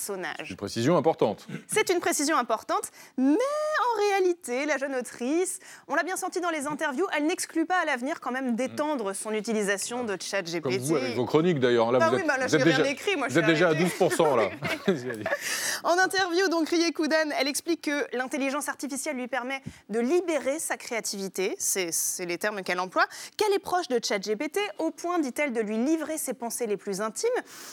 [0.50, 1.46] une précision importante.
[1.68, 6.50] C'est une précision importante, mais en réalité, la jeune autrice, on l'a bien senti dans
[6.50, 10.62] les interviews, elle n'exclut pas à l'avenir quand même d'étendre son utilisation de ChatGPT.
[10.62, 11.92] Comme vous avec vos chroniques d'ailleurs.
[11.92, 13.68] Là, bah vous oui, êtes, bah là, vous êtes déjà, écrit, moi, vous êtes déjà
[13.68, 14.50] à 12% là.
[15.84, 20.76] en interview, donc Rie Koudan, elle explique que l'intelligence artificielle lui permet de libérer sa
[20.76, 21.90] créativité, c'est
[22.20, 26.18] les termes qu'elle emploie, qu'elle est proche de ChatGPT au point, dit-elle, de lui livrer
[26.18, 27.28] ses pensées les plus intimes.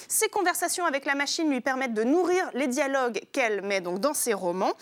[0.08, 4.14] Ses conversations avec la machine lui permettent de nourrir les dialogues qu'elle met donc dans
[4.14, 4.74] ses romans.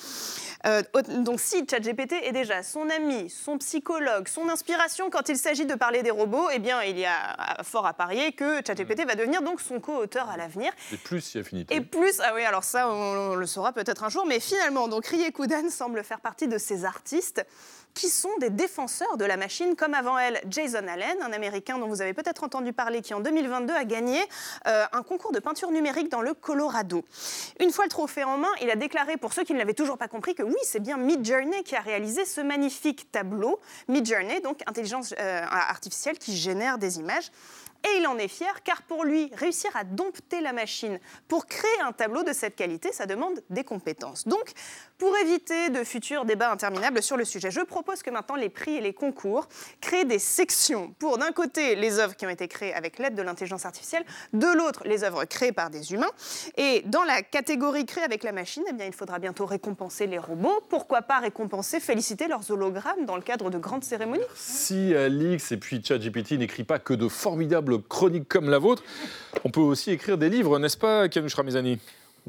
[0.66, 0.82] Euh,
[1.20, 5.76] donc si ChatGPT est déjà son ami, son psychologue, son inspiration quand il s'agit de
[5.76, 9.42] parler des robots, eh bien il y a fort à parier que ChatGPT va devenir
[9.42, 10.74] donc son co-auteur à l'avenir.
[10.92, 11.76] Et plus si affinité.
[11.76, 15.08] Et plus, ah oui, alors ça on, le saura peut-être un jour, mais finalement donc
[15.08, 17.46] Rie Koudan semble faire partie de ces artistes
[18.00, 21.88] qui sont des défenseurs de la machine, comme avant elle Jason Allen, un Américain dont
[21.88, 24.18] vous avez peut-être entendu parler, qui en 2022 a gagné
[24.68, 27.04] euh, un concours de peinture numérique dans le Colorado.
[27.60, 29.98] Une fois le trophée en main, il a déclaré, pour ceux qui ne l'avaient toujours
[29.98, 33.60] pas compris, que oui, c'est bien Midjourney qui a réalisé ce magnifique tableau.
[33.90, 37.32] Midjourney, donc intelligence euh, artificielle qui génère des images.
[37.86, 41.82] Et il en est fier car pour lui, réussir à dompter la machine pour créer
[41.82, 44.28] un tableau de cette qualité, ça demande des compétences.
[44.28, 44.52] Donc,
[45.00, 48.76] pour éviter de futurs débats interminables sur le sujet, je propose que maintenant les prix
[48.76, 49.48] et les concours
[49.80, 53.22] créent des sections pour d'un côté les œuvres qui ont été créées avec l'aide de
[53.22, 56.12] l'intelligence artificielle, de l'autre les œuvres créées par des humains.
[56.58, 60.18] Et dans la catégorie créée avec la machine, eh bien, il faudra bientôt récompenser les
[60.18, 60.60] robots.
[60.70, 65.58] Pourquoi pas récompenser, féliciter leurs hologrammes dans le cadre de grandes cérémonies Si Alix et
[65.58, 68.84] puis ChatGPT n'écrit pas que de formidables chroniques comme la vôtre,
[69.46, 71.80] on peut aussi écrire des livres, n'est-ce pas, Kanush Ramizani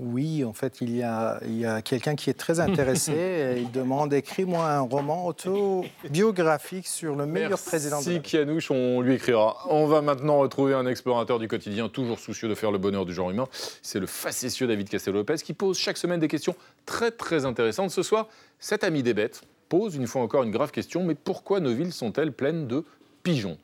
[0.01, 3.13] oui, en fait, il y a, a quelqu'un qui est très intéressé.
[3.59, 9.15] il demande écris-moi un roman autobiographique sur le meilleur président de Merci Kianouche, on lui
[9.15, 9.59] écrira.
[9.69, 13.13] On va maintenant retrouver un explorateur du quotidien, toujours soucieux de faire le bonheur du
[13.13, 13.47] genre humain.
[13.83, 16.55] C'est le facétieux David Castel-Lopez qui pose chaque semaine des questions
[16.87, 17.91] très très intéressantes.
[17.91, 18.29] Ce soir,
[18.59, 21.93] cet ami des bêtes pose une fois encore une grave question mais pourquoi nos villes
[21.93, 22.85] sont-elles pleines de
[23.23, 23.59] pigeons?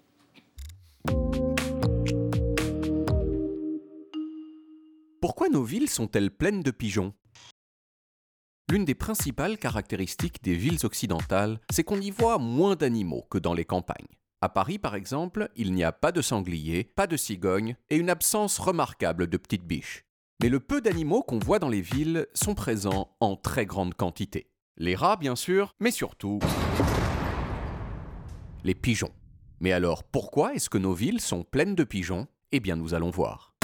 [5.27, 7.13] Pourquoi nos villes sont-elles pleines de pigeons?
[8.71, 13.53] L'une des principales caractéristiques des villes occidentales, c'est qu'on y voit moins d'animaux que dans
[13.53, 14.07] les campagnes.
[14.41, 18.09] À Paris, par exemple, il n'y a pas de sangliers, pas de cigognes et une
[18.09, 20.05] absence remarquable de petites biches.
[20.41, 24.53] Mais le peu d'animaux qu'on voit dans les villes sont présents en très grande quantité.
[24.77, 26.39] Les rats, bien sûr, mais surtout
[28.63, 29.13] les pigeons.
[29.59, 32.29] Mais alors, pourquoi est-ce que nos villes sont pleines de pigeons?
[32.53, 33.57] Eh bien, nous allons voir.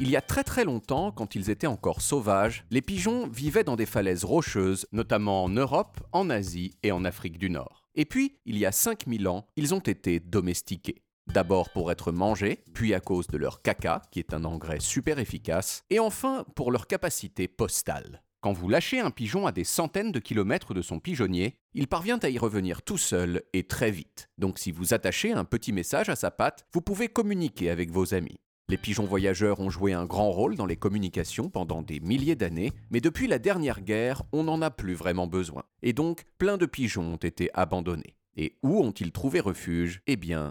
[0.00, 3.76] Il y a très très longtemps, quand ils étaient encore sauvages, les pigeons vivaient dans
[3.76, 7.84] des falaises rocheuses, notamment en Europe, en Asie et en Afrique du Nord.
[7.94, 11.02] Et puis, il y a 5000 ans, ils ont été domestiqués.
[11.32, 15.18] D'abord pour être mangés, puis à cause de leur caca, qui est un engrais super
[15.18, 18.22] efficace, et enfin pour leur capacité postale.
[18.42, 22.18] Quand vous lâchez un pigeon à des centaines de kilomètres de son pigeonnier, il parvient
[22.18, 24.30] à y revenir tout seul et très vite.
[24.36, 28.14] Donc si vous attachez un petit message à sa patte, vous pouvez communiquer avec vos
[28.14, 28.40] amis.
[28.68, 32.72] Les pigeons voyageurs ont joué un grand rôle dans les communications pendant des milliers d'années,
[32.90, 35.64] mais depuis la dernière guerre, on n'en a plus vraiment besoin.
[35.82, 38.16] Et donc, plein de pigeons ont été abandonnés.
[38.36, 40.00] Et où ont-ils trouvé refuge?
[40.06, 40.48] Eh bien,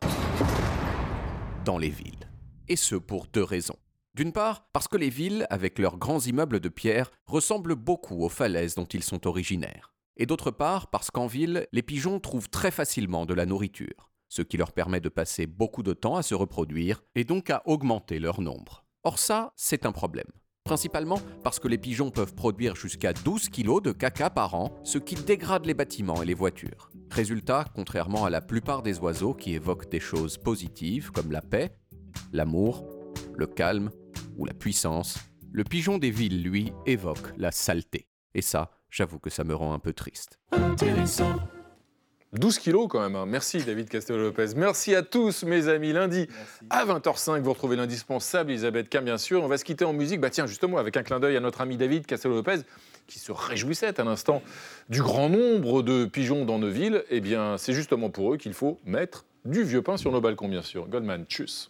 [1.65, 2.29] dans les villes.
[2.67, 3.77] Et ce pour deux raisons.
[4.13, 8.29] D'une part, parce que les villes, avec leurs grands immeubles de pierre, ressemblent beaucoup aux
[8.29, 9.93] falaises dont ils sont originaires.
[10.17, 14.41] Et d'autre part, parce qu'en ville, les pigeons trouvent très facilement de la nourriture, ce
[14.41, 18.17] qui leur permet de passer beaucoup de temps à se reproduire et donc à augmenter
[18.17, 18.85] leur nombre.
[19.03, 20.31] Or ça, c'est un problème.
[20.63, 24.99] Principalement parce que les pigeons peuvent produire jusqu'à 12 kg de caca par an, ce
[24.99, 26.91] qui dégrade les bâtiments et les voitures.
[27.09, 31.75] Résultat, contrairement à la plupart des oiseaux qui évoquent des choses positives comme la paix,
[32.31, 32.87] l'amour,
[33.35, 33.91] le calme
[34.37, 35.17] ou la puissance,
[35.51, 38.07] le pigeon des villes, lui, évoque la saleté.
[38.33, 40.39] Et ça, j'avoue que ça me rend un peu triste.
[42.33, 43.15] 12 kilos quand même.
[43.15, 43.25] hein.
[43.25, 44.55] Merci David Castello-Lopez.
[44.55, 45.91] Merci à tous mes amis.
[45.91, 46.27] Lundi
[46.69, 49.43] à 20h05, vous retrouvez l'indispensable Elisabeth Cam bien sûr.
[49.43, 50.21] On va se quitter en musique.
[50.21, 52.61] Bah tiens justement avec un clin d'œil à notre ami David Castello-Lopez
[53.07, 54.41] qui se réjouissait à l'instant
[54.87, 57.03] du grand nombre de pigeons dans nos villes.
[57.09, 60.47] Eh bien c'est justement pour eux qu'il faut mettre du vieux pain sur nos balcons
[60.47, 60.87] bien sûr.
[60.87, 61.69] Goldman, tchuss.